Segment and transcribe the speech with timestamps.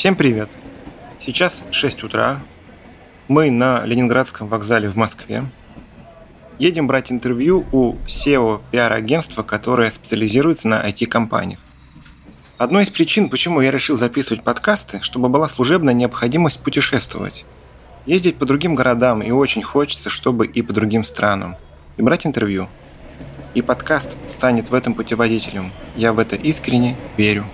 [0.00, 0.48] Всем привет!
[1.20, 2.40] Сейчас 6 утра.
[3.28, 5.44] Мы на Ленинградском вокзале в Москве.
[6.58, 11.60] Едем брать интервью у SEO пиар-агентства, которое специализируется на IT-компаниях.
[12.56, 17.44] Одной из причин, почему я решил записывать подкасты, чтобы была служебная необходимость путешествовать.
[18.06, 21.56] Ездить по другим городам и очень хочется, чтобы и по другим странам.
[21.98, 22.70] И брать интервью.
[23.52, 25.70] И подкаст станет в этом путеводителем.
[25.94, 27.44] Я в это искренне верю.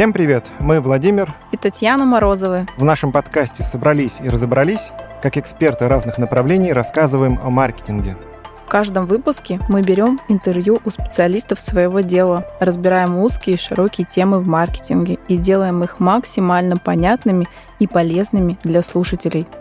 [0.00, 0.50] Всем привет!
[0.60, 2.66] Мы Владимир и Татьяна Морозовы.
[2.78, 8.16] В нашем подкасте «Собрались и разобрались» как эксперты разных направлений рассказываем о маркетинге.
[8.64, 14.40] В каждом выпуске мы берем интервью у специалистов своего дела, разбираем узкие и широкие темы
[14.40, 17.46] в маркетинге и делаем их максимально понятными
[17.78, 19.46] и полезными для слушателей–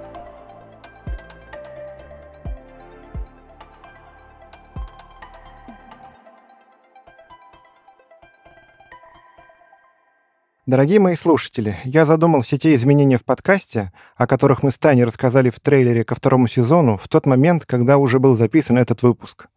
[10.69, 15.03] Дорогие мои слушатели, я задумал все те изменения в подкасте, о которых мы с Таней
[15.03, 19.47] рассказали в трейлере ко второму сезону, в тот момент, когда уже был записан этот выпуск.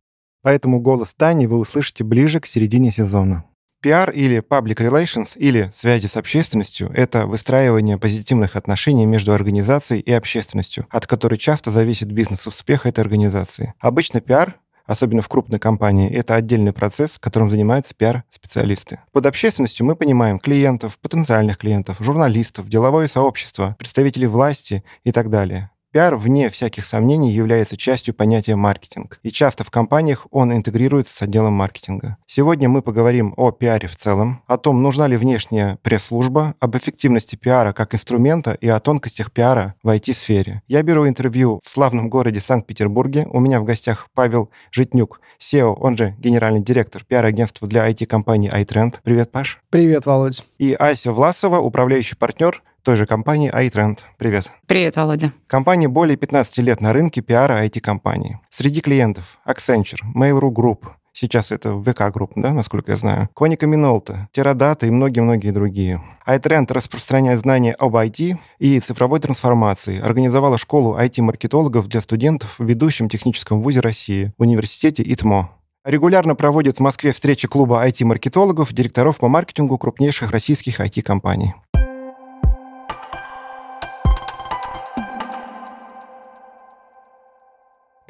[0.40, 3.44] Поэтому голос Тани вы услышите ближе к середине сезона.
[3.82, 10.12] Пиар или public relations или связи с общественностью– это выстраивание позитивных отношений между организацией и
[10.12, 13.74] общественностью, от которой часто зависит бизнес-успех этой организации.
[13.80, 14.54] Обычно пиар
[14.86, 19.00] особенно в крупной компании, это отдельный процесс, которым занимаются пиар-специалисты.
[19.12, 25.71] Под общественностью мы понимаем клиентов, потенциальных клиентов, журналистов, деловое сообщество, представителей власти и так далее.
[25.92, 31.20] Пиар, вне всяких сомнений, является частью понятия маркетинг, и часто в компаниях он интегрируется с
[31.20, 32.16] отделом маркетинга.
[32.26, 37.36] Сегодня мы поговорим о пиаре в целом, о том, нужна ли внешняя пресс-служба, об эффективности
[37.36, 40.62] пиара как инструмента и о тонкостях пиара в IT-сфере.
[40.66, 43.26] Я беру интервью в славном городе Санкт-Петербурге.
[43.30, 48.94] У меня в гостях Павел Житнюк, SEO, он же генеральный директор пиар-агентства для IT-компании iTrend.
[49.02, 49.60] Привет, Паш.
[49.68, 50.42] Привет, Володь.
[50.56, 54.00] И Ася Власова, управляющий партнер той же компании iTrend.
[54.18, 54.50] Привет.
[54.66, 55.32] Привет, Володя.
[55.46, 58.36] Компания более 15 лет на рынке пиара IT-компаний.
[58.50, 63.28] Среди клиентов Accenture, Mail.ru Group, Сейчас это VK Group, да, насколько я знаю.
[63.34, 66.02] Konica Minolta, Teradata и многие-многие другие.
[66.26, 70.00] iTrend распространяет знания об IT и цифровой трансформации.
[70.00, 75.50] Организовала школу IT-маркетологов для студентов в ведущем техническом вузе России, университете ИТМО.
[75.84, 81.54] Регулярно проводит в Москве встречи клуба IT-маркетологов, директоров по маркетингу крупнейших российских IT-компаний.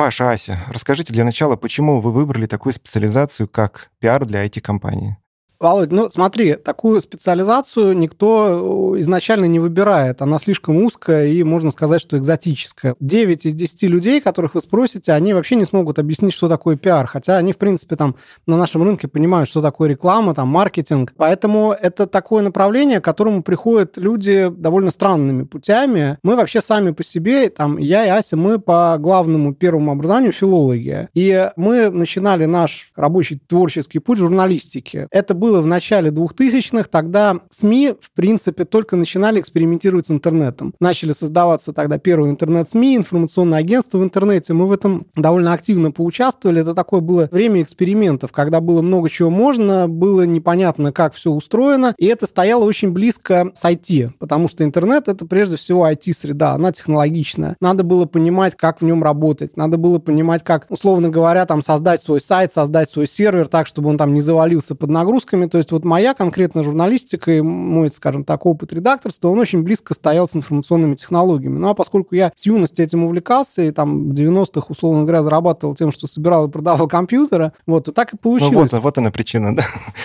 [0.02, 5.16] Паша, Ася, расскажите для начала, почему вы выбрали такую специализацию, как пиар для IT-компании?
[5.62, 10.20] Володь, ну смотри, такую специализацию никто э, изначально не выбирает.
[10.20, 12.96] Она слишком узкая и, можно сказать, что экзотическая.
[12.98, 17.06] 9 из 10 людей, которых вы спросите, они вообще не смогут объяснить, что такое пиар.
[17.06, 21.14] Хотя они, в принципе, там на нашем рынке понимают, что такое реклама, там, маркетинг.
[21.16, 26.18] Поэтому это такое направление, к которому приходят люди довольно странными путями.
[26.24, 31.08] Мы вообще сами по себе, там, я и Ася, мы по главному первому образованию филологи.
[31.14, 35.06] И мы начинали наш рабочий творческий путь журналистики.
[35.12, 40.72] Это был было в начале 2000-х, тогда СМИ, в принципе, только начинали экспериментировать с интернетом.
[40.80, 44.54] Начали создаваться тогда первые интернет-СМИ, информационные агентства в интернете.
[44.54, 46.62] Мы в этом довольно активно поучаствовали.
[46.62, 51.94] Это такое было время экспериментов, когда было много чего можно, было непонятно, как все устроено,
[51.98, 56.72] и это стояло очень близко с IT, потому что интернет— это прежде всего IT-среда, она
[56.72, 57.56] технологичная.
[57.60, 62.00] Надо было понимать, как в нем работать, надо было понимать, как, условно говоря, там создать
[62.00, 65.48] свой сайт, создать свой сервер так, чтобы он там не завалился под нагрузками, темами.
[65.48, 69.94] То есть вот моя конкретно журналистика и мой, скажем так, опыт редакторства, он очень близко
[69.94, 71.58] стоял с информационными технологиями.
[71.58, 75.74] Ну а поскольку я с юности этим увлекался и там в 90-х, условно говоря, зарабатывал
[75.74, 78.72] тем, что собирал и продавал компьютеры, вот, то так и получилось.
[78.72, 79.62] Ну вот, вот она причина, да?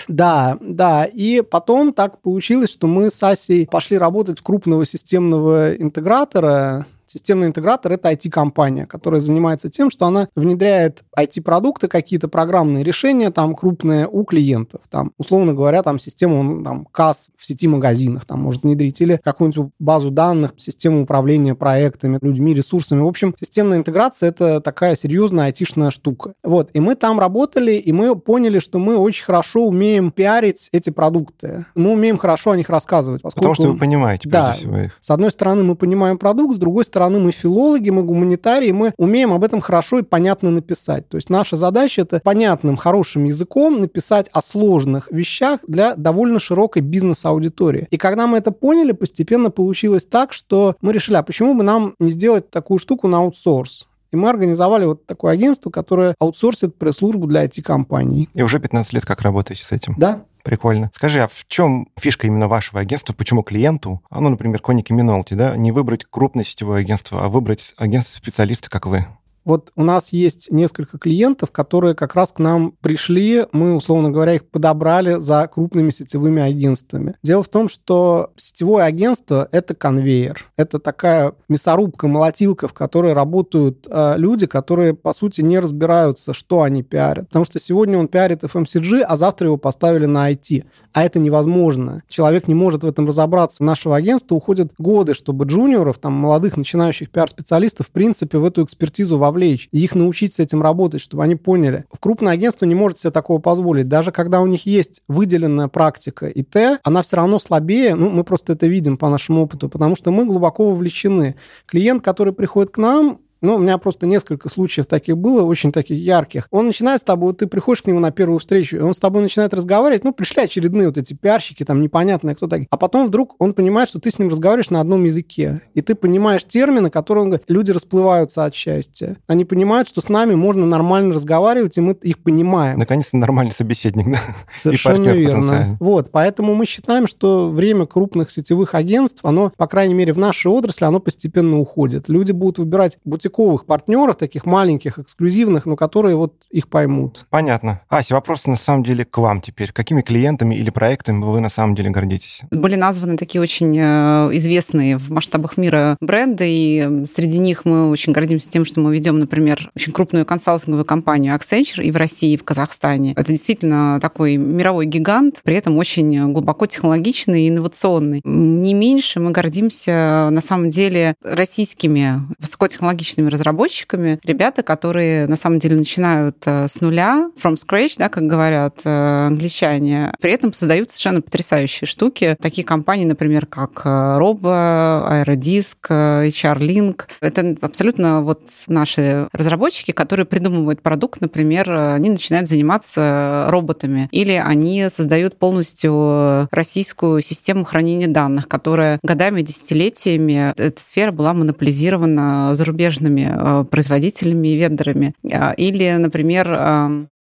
[0.08, 1.04] Да, да.
[1.04, 7.46] И потом так получилось, что мы с Асей пошли работать в крупного системного интегратора, Системный
[7.46, 14.06] интегратор— это IT-компания, которая занимается тем, что она внедряет IT-продукты, какие-то программные решения, там, крупные
[14.06, 14.82] у клиентов.
[14.90, 19.72] Там, условно говоря, там, систему там, касс в сети магазинах там может внедрить, или какую-нибудь
[19.78, 23.00] базу данных, систему управления проектами, людьми, ресурсами.
[23.00, 26.34] В общем, системная интеграция— это такая серьезная айтишная штука.
[26.44, 30.90] Вот, и мы там работали, и мы поняли, что мы очень хорошо умеем пиарить эти
[30.90, 31.64] продукты.
[31.74, 33.22] Мы умеем хорошо о них рассказывать.
[33.22, 33.40] Поскольку...
[33.40, 34.92] Потому что вы понимаете, да, всего их.
[35.00, 38.92] С одной стороны, мы понимаем продукт, с другой стороны, стороны, мы филологи, мы гуманитарии, мы
[38.98, 41.08] умеем об этом хорошо и понятно написать.
[41.08, 46.82] То есть наша задача это понятным, хорошим языком написать о сложных вещах для довольно широкой
[46.82, 47.86] бизнес-аудитории.
[47.90, 51.94] И когда мы это поняли, постепенно получилось так, что мы решили, а почему бы нам
[52.00, 53.87] не сделать такую штуку на аутсорс?
[54.10, 58.28] И мы организовали вот такое агентство, которое аутсорсит пресс-службу для IT-компаний.
[58.34, 59.94] И уже 15 лет как работаете с этим?
[59.98, 60.24] Да.
[60.44, 60.90] Прикольно.
[60.94, 63.12] Скажи, а в чем фишка именно вашего агентства?
[63.12, 67.74] Почему клиенту, а ну, например, Коники Минолти, да, не выбрать крупное сетевое агентство, а выбрать
[67.76, 69.06] агентство специалиста, как вы?
[69.48, 74.34] Вот у нас есть несколько клиентов, которые как раз к нам пришли, мы, условно говоря,
[74.34, 77.14] их подобрали за крупными сетевыми агентствами.
[77.22, 80.44] Дело в том, что сетевое агентство— это конвейер.
[80.58, 86.60] Это такая мясорубка, молотилка, в которой работают э, люди, которые, по сути, не разбираются, что
[86.60, 87.28] они пиарят.
[87.28, 90.66] Потому что сегодня он пиарит FMCG, а завтра его поставили на IT.
[90.92, 92.02] А это невозможно.
[92.10, 93.62] Человек не может в этом разобраться.
[93.62, 98.62] У нашего агентства уходят годы, чтобы джуниоров, там, молодых начинающих пиар-специалистов, в принципе, в эту
[98.62, 101.84] экспертизу вовлечь вовлечь, и их научить с этим работать, чтобы они поняли.
[102.00, 103.88] Крупное агентство не может себе такого позволить.
[103.88, 108.52] Даже когда у них есть выделенная практика ИТ, она все равно слабее, ну, мы просто
[108.52, 111.36] это видим по нашему опыту, потому что мы глубоко вовлечены.
[111.66, 115.98] Клиент, который приходит к нам, ну, у меня просто несколько случаев таких было, очень таких
[115.98, 116.48] ярких.
[116.50, 118.98] Он начинает с тобой, вот ты приходишь к нему на первую встречу, и он с
[118.98, 122.68] тобой начинает разговаривать, ну, пришли очередные вот эти пиарщики, там, непонятные кто такие.
[122.70, 125.94] А потом вдруг он понимает, что ты с ним разговариваешь на одном языке, и ты
[125.94, 129.16] понимаешь термины, которые он говорит, люди расплываются от счастья.
[129.26, 132.78] Они понимают, что с нами можно нормально разговаривать, и мы их понимаем.
[132.78, 134.18] Наконец-то нормальный собеседник, да?
[134.52, 135.76] Совершенно верно.
[135.80, 140.48] Вот, поэтому мы считаем, что время крупных сетевых агентств, оно, по крайней мере, в нашей
[140.48, 142.08] отрасли, оно постепенно уходит.
[142.08, 147.26] Люди будут выбирать бутик бутиковых партнеров, таких маленьких, эксклюзивных, но которые вот их поймут.
[147.30, 147.82] Понятно.
[147.88, 149.72] Ася, вопрос на самом деле к вам теперь.
[149.72, 152.42] Какими клиентами или проектами вы на самом деле гордитесь?
[152.50, 158.12] Были названы такие очень э, известные в масштабах мира бренды, и среди них мы очень
[158.12, 162.36] гордимся тем, что мы ведем, например, очень крупную консалтинговую компанию Accenture и в России, и
[162.36, 163.12] в Казахстане.
[163.12, 168.22] Это действительно такой мировой гигант, при этом очень глубоко технологичный и инновационный.
[168.24, 175.58] Не меньше мы гордимся на самом деле российскими высокотехнологичными различными разработчиками, ребята, которые на самом
[175.58, 180.90] деле начинают э, с нуля, from scratch, да, как говорят э, англичане, при этом создают
[180.90, 182.36] совершенно потрясающие штуки.
[182.40, 187.02] Такие компании, например, как Robo, э, Aerodisc, HR-Link.
[187.20, 194.88] Это абсолютно вот наши разработчики, которые придумывают продукт, например, они начинают заниматься роботами, или они
[194.90, 203.62] создают полностью российскую систему хранения данных, которая годами, десятилетиями эта сфера была монополизирована зарубежными зарубежными
[203.62, 205.14] э, производителями и вендорами.
[205.32, 206.46] А, или, например,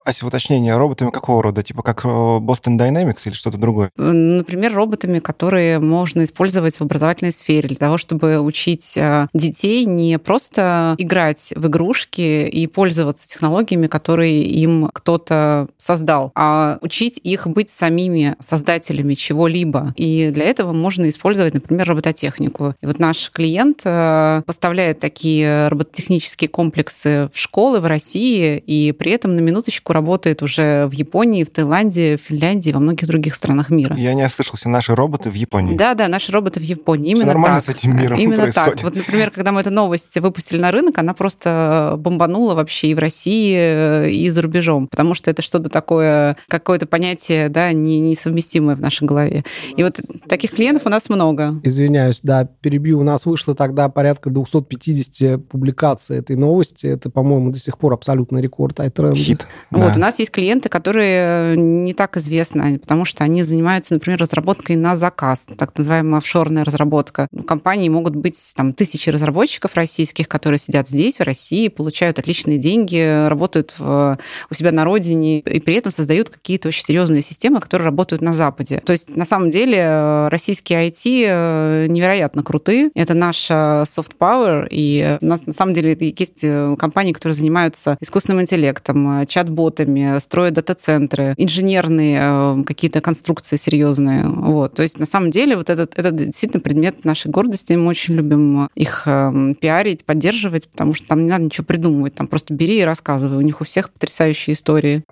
[0.05, 1.63] Ася, уточнение, роботами какого рода?
[1.63, 3.91] Типа как э, Boston Dynamics или что-то другое?
[3.97, 10.19] Например, роботами, которые можно использовать в образовательной сфере для того, чтобы учить э, детей не
[10.19, 17.71] просто играть в игрушки и пользоваться технологиями, которые им кто-то создал, а учить их быть
[17.71, 19.95] самими создателями чего-либо.
[19.97, 22.75] И для этого можно использовать, например, робототехнику.
[22.83, 29.11] И вот наш клиент э, поставляет такие робототехнические комплексы в школы в России, и при
[29.11, 33.71] этом на минуточку работает уже в Японии, в Таиланде, в Финляндии, во многих других странах
[33.71, 33.97] мира.
[33.97, 35.77] Я не ослышался, наши роботы в Японии.
[35.77, 37.13] Да, да, наши роботы в Японии.
[37.13, 37.77] Именно Все нормально так.
[37.77, 38.75] с этим миром Именно происходит.
[38.75, 38.83] так.
[38.83, 42.99] Вот, например, когда мы эту новость выпустили на рынок, она просто бомбанула вообще и в
[42.99, 48.81] России, и за рубежом, потому что это что-то такое, какое-то понятие, да, не, несовместимое в
[48.81, 49.45] нашей голове.
[49.77, 49.95] И вот
[50.29, 51.61] таких клиентов у нас много.
[51.63, 53.01] Извиняюсь, да, перебью.
[53.01, 56.87] У нас вышло тогда порядка 250 публикаций этой новости.
[56.87, 59.15] Это, по-моему, до сих пор абсолютный рекорд iTrend.
[59.15, 59.47] Хит.
[59.85, 64.77] Вот, у нас есть клиенты, которые не так известны, потому что они занимаются, например, разработкой
[64.77, 67.29] на заказ, так называемая офшорная разработка.
[67.33, 72.59] У компании могут быть там тысячи разработчиков российских, которые сидят здесь, в России, получают отличные
[72.59, 74.19] деньги, работают в,
[74.51, 78.35] у себя на родине и при этом создают какие-то очень серьезные системы, которые работают на
[78.35, 78.83] Западе.
[78.85, 82.91] То есть, на самом деле, российские IT э, невероятно крутые.
[82.95, 87.97] Это наш soft power, и у нас на самом деле есть э, компании, которые занимаются
[88.01, 94.27] искусственным интеллектом, э, чат-бот ботами, строят дата-центры, инженерные э, какие-то конструкции серьезные.
[94.27, 94.75] Вот.
[94.75, 97.73] То есть, на самом деле, вот этот, это действительно предмет нашей гордости.
[97.73, 102.15] Мы очень любим их э, пиарить, поддерживать, потому что там не надо ничего придумывать.
[102.15, 103.39] Там просто бери и рассказывай.
[103.39, 105.03] У них у всех потрясающие истории.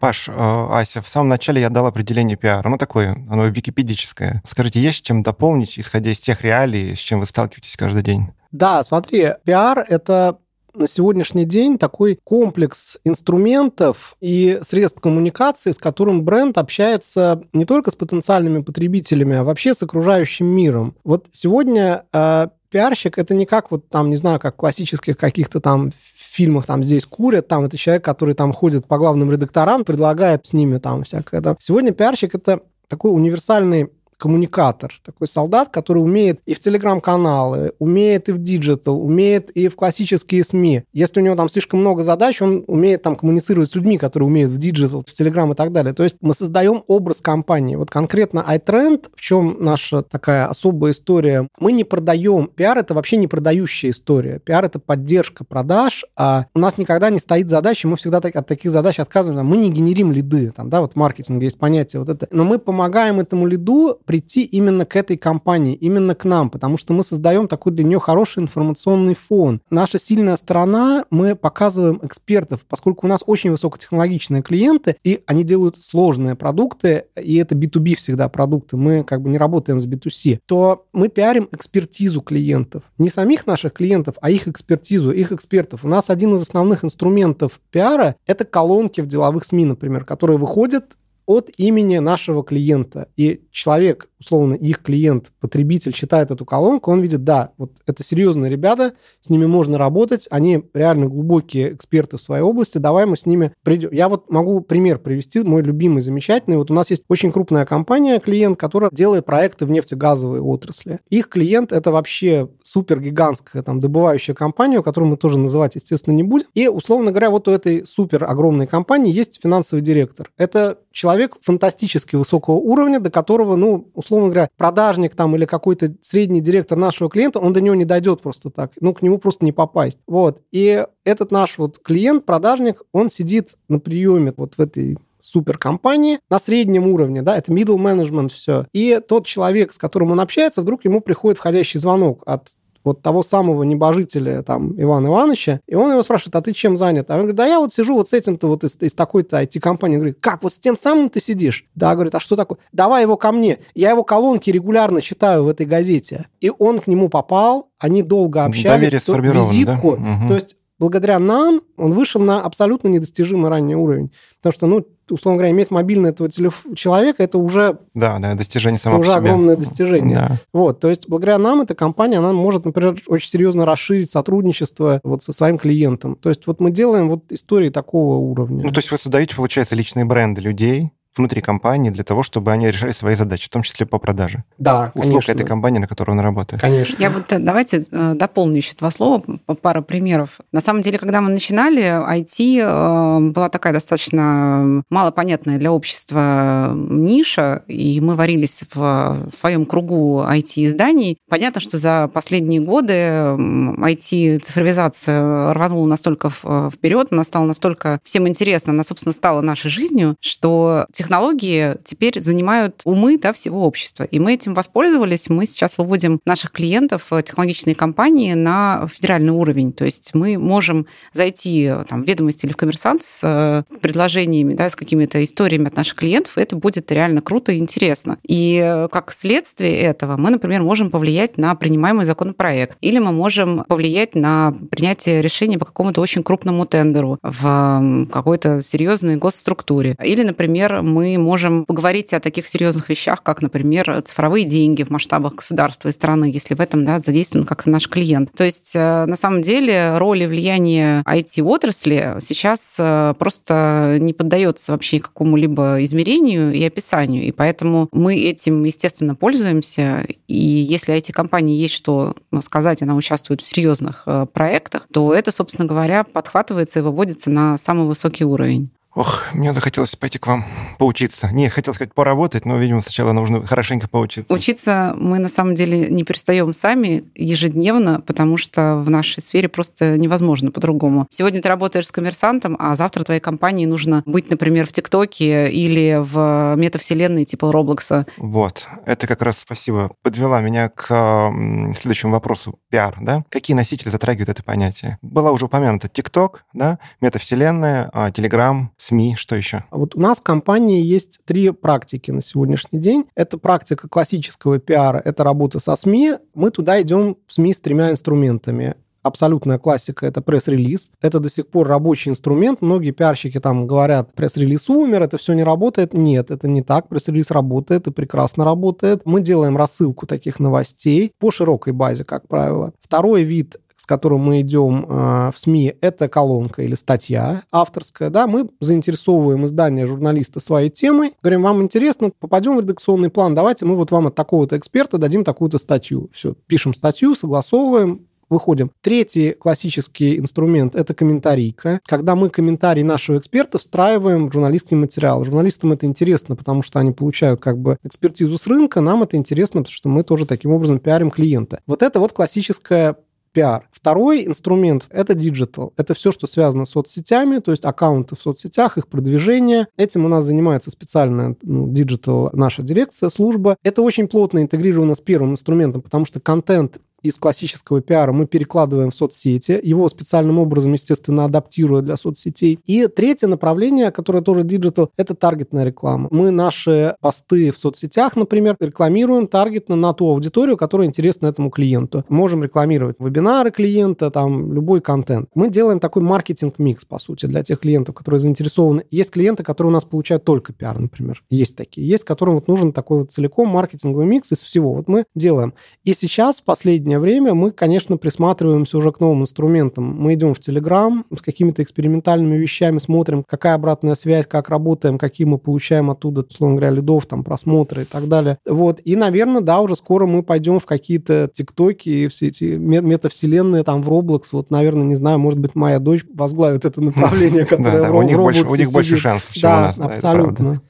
[0.00, 2.68] Паш, э, Ася, в самом начале я дал определение пиара.
[2.68, 4.42] Ну, такое, оно википедическое.
[4.44, 8.32] Скажите, есть чем дополнить, исходя из тех реалий, с чем вы сталкиваетесь каждый день?
[8.52, 10.38] Да, смотри, пиар— это
[10.74, 17.90] на сегодняшний день такой комплекс инструментов и средств коммуникации, с которым бренд общается не только
[17.90, 20.94] с потенциальными потребителями, а вообще с окружающим миром.
[21.04, 25.92] Вот сегодня э, пиарщик это не как вот там, не знаю, как классических каких-то там
[26.32, 30.54] фильмах там здесь курят, там это человек, который там ходит по главным редакторам, предлагает с
[30.54, 31.42] ними там всякое.
[31.42, 31.56] Да.
[31.60, 33.90] Сегодня пиарщик это такой универсальный
[34.22, 39.74] коммуникатор, такой солдат, который умеет и в телеграм-каналы, умеет и в digital, умеет и в
[39.74, 40.84] классические СМИ.
[40.92, 44.52] Если у него там слишком много задач, он умеет там коммуницировать с людьми, которые умеют
[44.52, 45.92] в digital, в телеграм и так далее.
[45.92, 47.74] То есть мы создаем образ компании.
[47.74, 52.46] Вот конкретно iTrend, в чем наша такая особая история, мы не продаем.
[52.46, 54.38] Пиар— это вообще не продающая история.
[54.38, 58.70] Пиар— это поддержка продаж, а у нас никогда не стоит задача, мы всегда от таких
[58.70, 59.44] задач отказываем.
[59.44, 62.28] Мы не генерим лиды, там, да, вот маркетинг есть понятие вот это.
[62.30, 66.92] Но мы помогаем этому лиду прийти именно к этой компании, именно к нам, потому что
[66.92, 69.62] мы создаем такой для нее хороший информационный фон.
[69.70, 75.78] Наша сильная сторона, мы показываем экспертов, поскольку у нас очень высокотехнологичные клиенты, и они делают
[75.78, 80.84] сложные продукты, и это B2B всегда продукты, мы как бы не работаем с B2C, то
[80.92, 82.82] мы пиарим экспертизу клиентов.
[82.98, 85.86] Не самих наших клиентов, а их экспертизу, их экспертов.
[85.86, 90.98] У нас один из основных инструментов пиара— это колонки в деловых СМИ, например, которые выходят
[91.26, 93.08] от имени нашего клиента.
[93.16, 98.50] И человек, условно, их клиент, потребитель читает эту колонку, он видит, да, вот это серьезные
[98.50, 103.26] ребята, с ними можно работать, они реально глубокие эксперты в своей области, давай мы с
[103.26, 103.90] ними придем.
[103.92, 106.56] Я вот могу пример привести, мой любимый, замечательный.
[106.56, 111.00] Вот у нас есть очень крупная компания, клиент, которая делает проекты в нефтегазовой отрасли.
[111.10, 116.22] Их клиент— это вообще супер гигантская там добывающая компания, которую мы тоже называть, естественно, не
[116.22, 116.46] будем.
[116.54, 120.30] И, условно говоря, вот у этой супер огромной компании есть финансовый директор.
[120.38, 126.40] Это человек фантастически высокого уровня, до которого, ну, условно говоря, продажник там или какой-то средний
[126.40, 128.72] директор нашего клиента, он до него не дойдет просто так.
[128.80, 129.98] Ну, к нему просто не попасть.
[130.06, 130.40] Вот.
[130.52, 136.38] И этот наш вот клиент, продажник, он сидит на приеме вот в этой суперкомпании на
[136.38, 138.66] среднем уровне, да, это middle management все.
[138.72, 142.48] И тот человек, с которым он общается, вдруг ему приходит входящий звонок от
[142.84, 147.10] вот того самого небожителя, там, Ивана Ивановича, и он его спрашивает, а ты чем занят?
[147.10, 149.96] А он говорит, да я вот сижу вот с этим-то вот из, из такой-то IT-компании.
[149.96, 151.64] Он говорит, как, вот с тем самым ты сидишь?
[151.74, 152.58] Да, говорит, а что такое?
[152.72, 153.58] Давай его ко мне.
[153.74, 156.26] Я его колонки регулярно читаю в этой газете.
[156.40, 158.64] И он к нему попал, они долго общались.
[158.64, 159.96] Доверие сформировано, визитку.
[159.96, 160.14] Да?
[160.14, 160.28] Угу.
[160.28, 164.10] То есть благодаря нам он вышел на абсолютно недостижимый ранний уровень.
[164.38, 166.64] Потому что, ну, условно говоря, иметь мобильный этого телеф...
[166.74, 167.78] человека, это уже...
[167.94, 169.20] Да, да, достижение само Это уже себе.
[169.20, 170.16] огромное достижение.
[170.16, 170.36] Да.
[170.52, 175.22] Вот, то есть благодаря нам эта компания, она может, например, очень серьезно расширить сотрудничество вот
[175.22, 176.16] со своим клиентом.
[176.16, 178.64] То есть вот мы делаем вот истории такого уровня.
[178.64, 182.70] Ну, то есть вы создаете, получается, личные бренды людей, внутри компании для того, чтобы они
[182.70, 184.44] решали свои задачи, в том числе по продаже.
[184.58, 185.32] Да, Услуг конечно.
[185.32, 186.62] этой компании, на которой он работает.
[186.62, 186.96] Конечно.
[186.98, 189.22] Я вот э, давайте э, дополню еще два слова,
[189.60, 190.40] пара примеров.
[190.52, 197.62] На самом деле, когда мы начинали, IT э, была такая достаточно малопонятная для общества ниша,
[197.66, 201.18] и мы варились в, своем кругу IT-изданий.
[201.28, 208.84] Понятно, что за последние годы IT-цифровизация рванула настолько вперед, она стала настолько всем интересна, она,
[208.84, 214.04] собственно, стала нашей жизнью, что технологии теперь занимают умы да, всего общества.
[214.04, 215.28] И мы этим воспользовались.
[215.28, 219.72] Мы сейчас выводим наших клиентов, э, технологичные компании, на федеральный уровень.
[219.72, 224.70] То есть мы можем зайти там, в ведомости или в коммерсант с э, предложениями, да,
[224.70, 228.18] с какими-то историями от наших клиентов, и это будет реально круто и интересно.
[228.26, 233.64] И э, как следствие этого мы, например, можем повлиять на принимаемый законопроект, или мы можем
[233.66, 239.96] повлиять на принятие решения по какому-то очень крупному тендеру в какой-то серьезной госструктуре.
[240.04, 245.36] Или, например, мы можем поговорить о таких серьезных вещах, как, например, цифровые деньги в масштабах
[245.36, 248.30] государства и страны, если в этом да, задействован как наш клиент.
[248.36, 254.72] То есть, э, на самом деле, роль и влияние IT-отрасли сейчас э, просто не поддается
[254.72, 257.24] вообще какому-либо измерению и описанию.
[257.24, 260.06] И поэтому мы этим, естественно, пользуемся.
[260.28, 265.66] И если IT-компании есть что сказать, она участвует в серьезных э, проектах, то это, собственно
[265.66, 268.70] говоря, подхватывается и выводится на самый высокий уровень.
[268.94, 270.44] Ох, мне захотелось пойти к вам
[270.78, 271.30] поучиться.
[271.32, 274.32] Не, хотел сказать поработать, но, видимо, сначала нужно хорошенько поучиться.
[274.34, 279.96] Учиться мы на самом деле не перестаем сами ежедневно, потому что в нашей сфере просто
[279.96, 281.06] невозможно по-другому.
[281.10, 285.98] Сегодня ты работаешь с коммерсантом, а завтра твоей компании нужно быть, например, в ТикТоке или
[286.00, 288.06] в метавселенной типа Роблокса.
[288.18, 289.92] Вот, это как раз спасибо.
[290.02, 291.32] Подвела меня к
[291.78, 292.58] следующему вопросу.
[292.68, 293.24] Пиар, да?
[293.30, 294.98] Какие носители затрагивают это понятие?
[295.00, 299.64] Была уже упомянута ТикТок, да, метавселенная, а, Телеграм, СМИ, что еще?
[299.70, 303.04] А Вот у нас в компании есть три практики на сегодняшний день.
[303.14, 306.14] Это практика классического пиара, это работа со СМИ.
[306.34, 308.74] Мы туда идем в СМИ с тремя инструментами.
[309.04, 310.92] абсолютная классика— это пресс-релиз.
[311.00, 312.62] Это до сих пор рабочий инструмент.
[312.62, 315.92] Многие пиарщики там говорят, пресс-релиз умер, это все не работает.
[315.92, 316.88] Нет, это не так.
[316.88, 319.02] Пресс-релиз работает и прекрасно работает.
[319.04, 322.72] Мы делаем рассылку таких новостей по широкой базе, как правило.
[322.80, 328.28] Второй вид с которым мы идем э, в СМИ, это колонка или статья авторская, да,
[328.28, 333.74] мы заинтересовываем издание журналиста своей темой, говорим, вам интересно, попадем в редакционный план, давайте мы
[333.74, 336.10] вот вам от такого-то эксперта дадим такую-то статью.
[336.12, 338.70] Все, пишем статью, согласовываем, выходим.
[338.82, 345.24] Третий классический инструмент– это комментарийка, когда мы комментарий нашего эксперта встраиваем в журналистский материал.
[345.24, 349.62] Журналистам это интересно, потому что они получают как бы экспертизу с рынка, нам это интересно,
[349.62, 351.60] потому что мы тоже таким образом пиарим клиента.
[351.66, 352.96] Вот это вот классическая
[353.32, 353.68] пиар.
[353.72, 355.72] Второй инструмент— это digital.
[355.76, 359.66] Это все, что связано с соцсетями, то есть аккаунты в соцсетях, их продвижение.
[359.76, 363.56] Этим у нас занимается специальная ну, digital наша дирекция, служба.
[363.62, 368.90] Это очень плотно интегрировано с первым инструментом, потому что контент из классического пиара мы перекладываем
[368.90, 372.58] в соцсети, его специальным образом, естественно, адаптируя для соцсетей.
[372.66, 376.08] И третье направление, которое тоже digital, это таргетная реклама.
[376.10, 382.04] Мы наши посты в соцсетях, например, рекламируем таргетно на ту аудиторию, которая интересна этому клиенту.
[382.08, 385.28] Можем рекламировать вебинары клиента, там, любой контент.
[385.34, 388.84] Мы делаем такой маркетинг-микс, по сути, для тех клиентов, которые заинтересованы.
[388.90, 391.22] Есть клиенты, которые у нас получают только пиар, например.
[391.30, 391.86] Есть такие.
[391.86, 394.74] Есть, которым вот нужен такой вот целиком маркетинговый микс из всего.
[394.74, 395.54] Вот мы делаем.
[395.84, 399.84] И сейчас, последнее последнее время мы, конечно, присматриваемся уже к новым инструментам.
[399.84, 405.26] Мы идем в Telegram с какими-то экспериментальными вещами, смотрим, какая обратная связь, как работаем, какие
[405.26, 408.38] мы получаем оттуда, условно говоря, лидов, там, просмотры и так далее.
[408.46, 408.80] Вот.
[408.84, 413.82] И, наверное, да, уже скоро мы пойдем в какие-то тиктоки и все эти метавселенные, там,
[413.82, 414.22] в Roblox.
[414.32, 418.96] Вот, наверное, не знаю, может быть, моя дочь возглавит это направление, которое У них больше
[418.96, 419.78] шансов, чем у нас.
[419.78, 420.60] Да, абсолютно.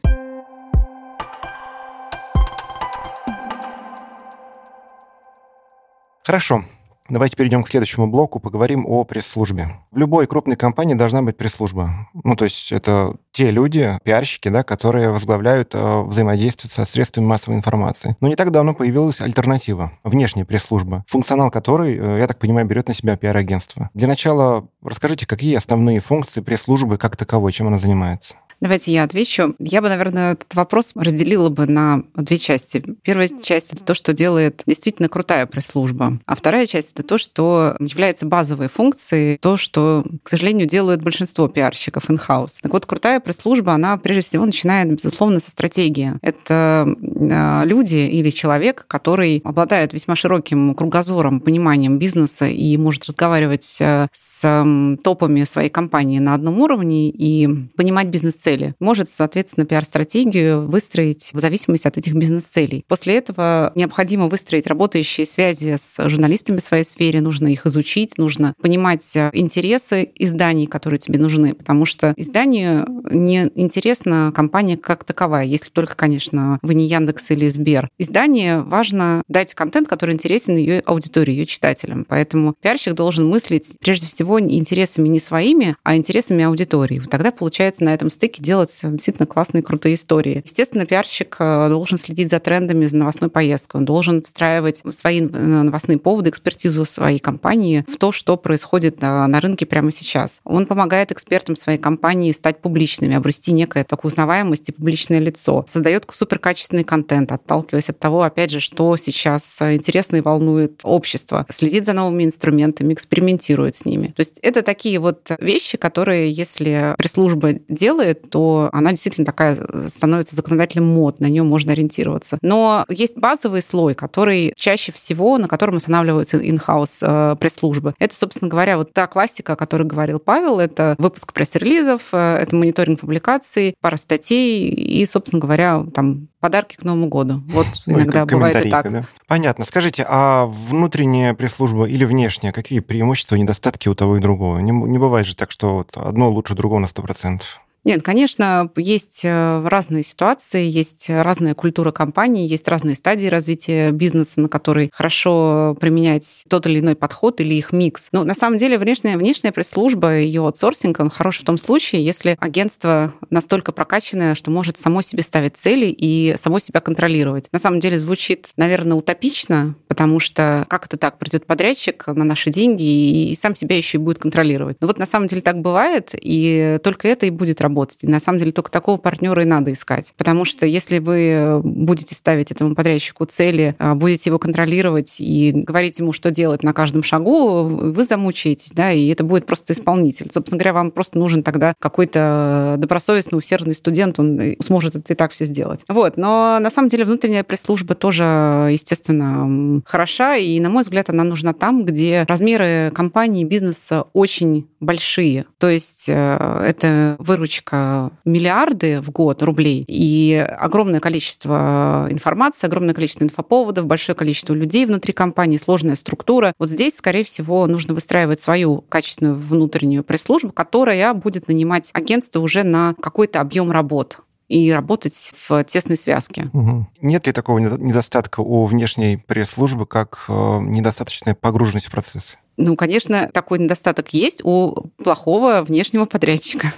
[6.33, 6.65] Хорошо.
[7.11, 9.69] Давайте перейдем к следующему блоку, поговорим о пресс-службе.
[9.91, 12.09] В любой крупной компании должна быть пресс-служба.
[12.25, 17.57] Ну, то есть это те люди, пиарщики, да, которые возглавляют э, взаимодействие со средствами массовой
[17.57, 18.17] информации.
[18.23, 22.89] Но не так давно появилась альтернатива, внешняя пресс-служба, функционал которой, э, я так понимаю, берет
[22.89, 23.91] на себя пиар-агентство.
[23.93, 28.37] Для начала расскажите, какие основные функции пресс-службы как таковой, чем она занимается?
[28.62, 29.57] Давайте я отвечу.
[29.59, 32.81] Я бы, наверное, этот вопрос разделила бы на две части.
[33.03, 36.20] Первая часть— это то, что делает действительно крутая пресс-служба.
[36.27, 41.48] А вторая часть— это то, что является базовой функцией, то, что, к сожалению, делают большинство
[41.48, 42.59] пиарщиков in-house.
[42.62, 46.12] Так вот, крутая пресс-служба, она прежде всего начинает, безусловно, со стратегии.
[46.22, 46.87] Это
[47.33, 54.07] а, люди или человек, который обладает весьма широким кругозором, пониманием бизнеса и может разговаривать а,
[54.12, 58.07] с топами своей компании на одном уровне и понимать
[58.53, 62.85] бизнес-цели цели, может, соответственно, пиар-стратегию выстроить в зависимости от этих бизнес-целей.
[62.88, 68.55] После этого необходимо выстроить работающие связи с журналистами в своей сфере, нужно их изучить, нужно
[68.61, 75.45] понимать э, интересы изданий, которые тебе нужны, потому что изданию не интересна компания как таковая,
[75.45, 77.88] если только, конечно, вы не Яндекс или Сбер.
[77.99, 82.05] Изданию важно дать контент, который интересен ее аудитории, ее читателям.
[82.09, 87.01] Поэтому пиарщик должен мыслить прежде всего интересами не своими, а интересами аудитории.
[87.11, 90.42] Тогда получается на этом стыке делать действительно классные, крутые истории.
[90.45, 93.81] Естественно, пиарщик э, должен следить за трендами за новостной поездкой.
[93.81, 99.27] Он должен встраивать свои э, новостные поводы, экспертизу своей компании в то, что происходит э,
[99.27, 100.40] на рынке прямо сейчас.
[100.45, 105.64] Он помогает экспертам своей компании стать публичными, обрести некое такую узнаваемость и публичное лицо.
[105.68, 111.47] Создает суперкачественный контент, отталкиваясь от того, опять же, что сейчас интересно и волнует общество.
[111.49, 114.09] Следит за новыми инструментами, экспериментирует с ними.
[114.09, 119.89] То есть это такие вот вещи, которые, если пресс-служба делает, то она действительно такая э,
[119.89, 122.39] становится законодателем мод, на нее можно ориентироваться.
[122.43, 127.95] Но есть базовый слой, который чаще всего, на котором останавливаются in-house э, пресс-службы.
[127.99, 132.57] Это, собственно говоря, вот та классика, о которой говорил Павел, это выпуск пресс-релизов, э, это
[132.57, 137.41] мониторинг публикаций, пара статей и, собственно говоря, там подарки к Новому году.
[137.47, 138.91] Вот ну, иногда бывает и так.
[138.91, 139.05] Да?
[139.29, 139.65] Понятно.
[139.65, 144.59] Скажите, а внутренняя пресс-служба или внешняя, какие преимущества и недостатки у того и другого?
[144.59, 147.41] Не, не бывает же так, что вот одно лучше другого на 100%.
[147.85, 154.40] Нет, конечно, есть э, разные ситуации, есть разная культура компании, есть разные стадии развития бизнеса,
[154.40, 158.11] на которые хорошо применять тот или иной подход или их микс.
[158.12, 162.37] Но на самом деле внешняя, внешняя пресс-служба, ее аутсорсинг, он хорош в том случае, если
[162.38, 167.49] агентство настолько прокачанное, что может само себе ставить цели и само себя контролировать.
[167.51, 172.51] На самом деле звучит, наверное, утопично, потому что как это так, придет подрядчик на наши
[172.51, 174.77] деньги и сам себя еще и будет контролировать.
[174.81, 178.05] Но вот на самом деле так бывает, и только это и будет работать работать.
[178.05, 180.13] И на самом деле только такого партнера и надо искать.
[180.17, 185.99] Потому что если вы будете ставить этому подрядчику цели, а, будете его контролировать и говорить
[185.99, 190.31] ему, что делать на каждом шагу, вы замучаетесь, да, и это будет просто исполнитель.
[190.31, 195.33] Собственно говоря, вам просто нужен тогда какой-то добросовестный, усердный студент, он сможет это и так
[195.33, 195.81] все сделать.
[195.89, 198.25] Вот, но на самом деле внутренняя пресс-служба тоже,
[198.71, 205.47] естественно, хороша, и, на мой взгляд, она нужна там, где размеры компании, бизнеса очень большие.
[205.59, 213.25] То есть э, это выручка миллиарды в год рублей и огромное количество информации, огромное количество
[213.25, 216.53] инфоповодов, большое количество людей внутри компании, сложная структура.
[216.59, 222.62] Вот здесь, скорее всего, нужно выстраивать свою качественную внутреннюю пресс-службу, которая будет нанимать агентство уже
[222.62, 226.51] на какой-то объем работ и работать в тесной связке.
[226.53, 226.87] Угу.
[227.01, 232.37] Нет ли такого недостатка у внешней пресс-службы, как э, недостаточная погруженность в процесс?
[232.59, 236.68] Ну, конечно, такой недостаток есть у плохого внешнего подрядчика.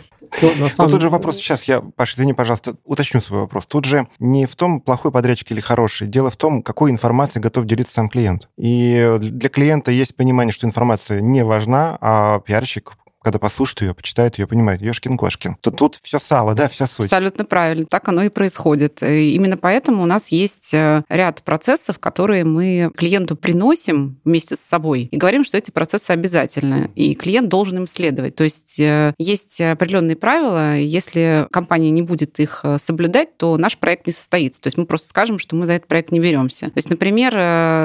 [0.40, 0.90] То, на самом...
[0.90, 3.66] Но тут же вопрос сейчас, я, Паша, извини, пожалуйста, уточню свой вопрос.
[3.66, 6.08] Тут же не в том, плохой подрядчик или хороший.
[6.08, 8.48] Дело в том, какой информацией готов делиться сам клиент.
[8.56, 12.92] И для клиента есть понимание, что информация не важна, а пиарщик
[13.24, 15.54] когда послушают ее, почитают ее, понимают, Ешкин-Кошкин.
[15.62, 17.06] То тут все сало, да, вся суть.
[17.06, 17.86] Абсолютно правильно.
[17.86, 19.02] Так оно и происходит.
[19.02, 24.60] И именно поэтому у нас есть э, ряд процессов, которые мы клиенту приносим вместе с
[24.60, 28.36] собой и говорим, что эти процессы обязательны, и клиент должен им следовать.
[28.36, 33.78] То есть э, есть определенные правила, если компания не будет их э, соблюдать, то наш
[33.78, 34.60] проект не состоится.
[34.60, 36.66] То есть мы просто скажем, что мы за этот проект не беремся.
[36.66, 37.32] То есть, например,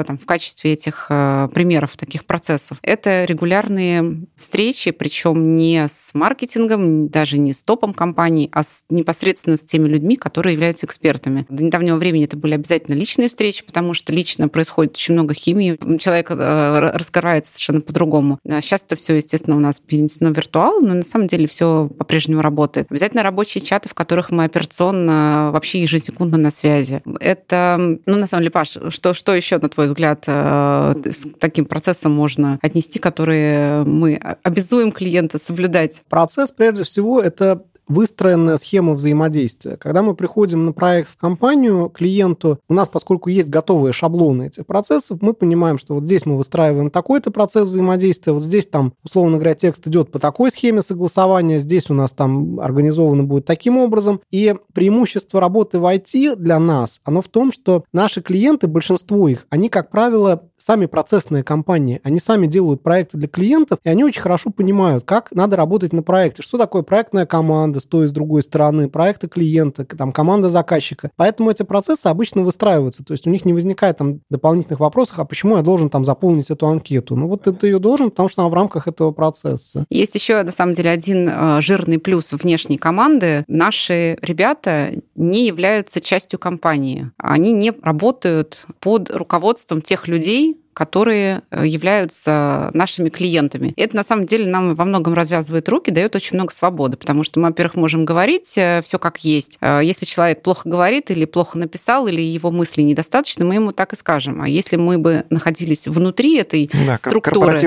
[0.04, 7.08] там, в качестве этих примеров таких процессов, это регулярные встречи, причем причем не с маркетингом,
[7.08, 11.46] даже не с топом компании, а с, непосредственно с теми людьми, которые являются экспертами.
[11.48, 15.78] До недавнего времени это были обязательно личные встречи, потому что лично происходит очень много химии.
[15.98, 18.38] Человек э, раскрывается совершенно по-другому.
[18.44, 22.40] Сейчас это все, естественно, у нас перенесено в виртуал, но на самом деле все по-прежнему
[22.40, 22.86] работает.
[22.90, 27.02] Обязательно рабочие чаты, в которых мы операционно вообще ежесекундно на связи.
[27.20, 31.64] Это, ну, на самом деле, Паш, что, что еще, на твой взгляд, э, с таким
[31.64, 36.02] процессом можно отнести, которые мы обязуем клиента клиента соблюдать?
[36.08, 39.76] Процесс, прежде всего, это выстроенная схема взаимодействия.
[39.76, 44.64] Когда мы приходим на проект в компанию клиенту, у нас, поскольку есть готовые шаблоны этих
[44.64, 49.36] процессов, мы понимаем, что вот здесь мы выстраиваем такой-то процесс взаимодействия, вот здесь там, условно
[49.36, 54.20] говоря, текст идет по такой схеме согласования, здесь у нас там организовано будет таким образом.
[54.30, 59.46] И преимущество работы в IT для нас, оно в том, что наши клиенты, большинство их,
[59.50, 64.20] они, как правило, сами процессные компании, они сами делают проекты для клиентов, и они очень
[64.20, 68.12] хорошо понимают, как надо работать на проекте, что такое проектная команда с той и с
[68.12, 71.10] другой стороны, проекты клиента, там, команда заказчика.
[71.16, 75.24] Поэтому эти процессы обычно выстраиваются, то есть у них не возникает там дополнительных вопросов, а
[75.24, 77.16] почему я должен там заполнить эту анкету?
[77.16, 79.84] Ну вот ты ее должен, потому что она в рамках этого процесса.
[79.90, 83.44] Есть еще, на самом деле, один э, жирный плюс внешней команды.
[83.48, 87.10] Наши ребята не являются частью компании.
[87.18, 93.74] Они не работают под руководством тех людей, которые э, являются нашими клиентами.
[93.76, 97.22] И это на самом деле нам во многом развязывает руки, дает очень много свободы, потому
[97.22, 99.58] что мы, во-первых, можем говорить э, все как есть.
[99.60, 103.92] Э, если человек плохо говорит или плохо написал, или его мысли недостаточно, мы ему так
[103.92, 104.40] и скажем.
[104.40, 107.60] А если мы бы находились внутри этой да, структуры,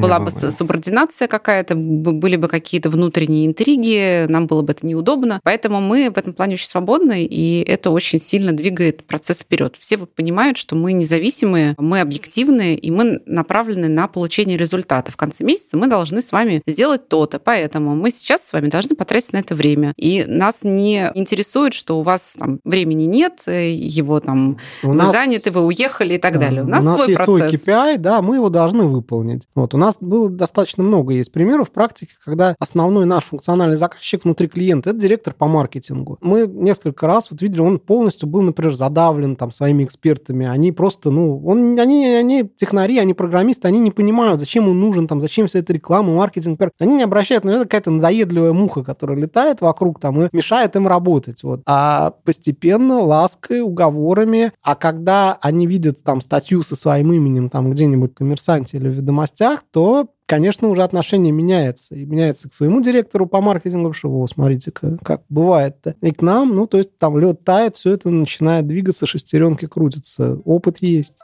[0.00, 0.50] была бы было.
[0.50, 5.38] субординация какая-то, были бы какие-то внутренние интриги, нам было бы это неудобно.
[5.44, 9.76] Поэтому мы в этом плане очень свободны, и это очень сильно двигает процесс вперед.
[9.78, 15.12] Все понимают, что мы независимые, мы объективны, эффективны, и мы направлены на получение результата.
[15.12, 18.96] В конце месяца мы должны с вами сделать то-то, поэтому мы сейчас с вами должны
[18.96, 19.92] потратить на это время.
[19.96, 25.12] И нас не интересует, что у вас там времени нет, э, его там у нас...
[25.12, 26.62] заняты, вы уехали и так да, далее.
[26.62, 27.62] У нас, у нас свой есть процесс.
[27.62, 29.48] свой KPI, да, мы его должны выполнить.
[29.54, 34.24] Вот у нас было достаточно много есть примеров в практике, когда основной наш функциональный заказчик
[34.24, 36.18] внутри клиента это директор по маркетингу.
[36.20, 40.46] Мы несколько раз вот видели, он полностью был, например, задавлен там своими экспертами.
[40.46, 45.06] Они просто, ну, он, они, они технари, они программисты, они не понимают, зачем он нужен,
[45.06, 46.60] там, зачем вся эта реклама, маркетинг.
[46.78, 50.86] Они не обращают, ну, это какая-то надоедливая муха, которая летает вокруг там и мешает им
[50.86, 51.42] работать.
[51.42, 51.60] Вот.
[51.66, 58.12] А постепенно, лаской, уговорами, а когда они видят там статью со своим именем там где-нибудь
[58.12, 61.94] в коммерсанте или в ведомостях, то конечно, уже отношение меняется.
[61.94, 65.94] И меняется к своему директору по маркетингу, что, о, смотрите, как, как бывает-то.
[66.02, 70.36] И к нам, ну, то есть там лед тает, все это начинает двигаться, шестеренки крутятся.
[70.44, 71.18] Опыт есть.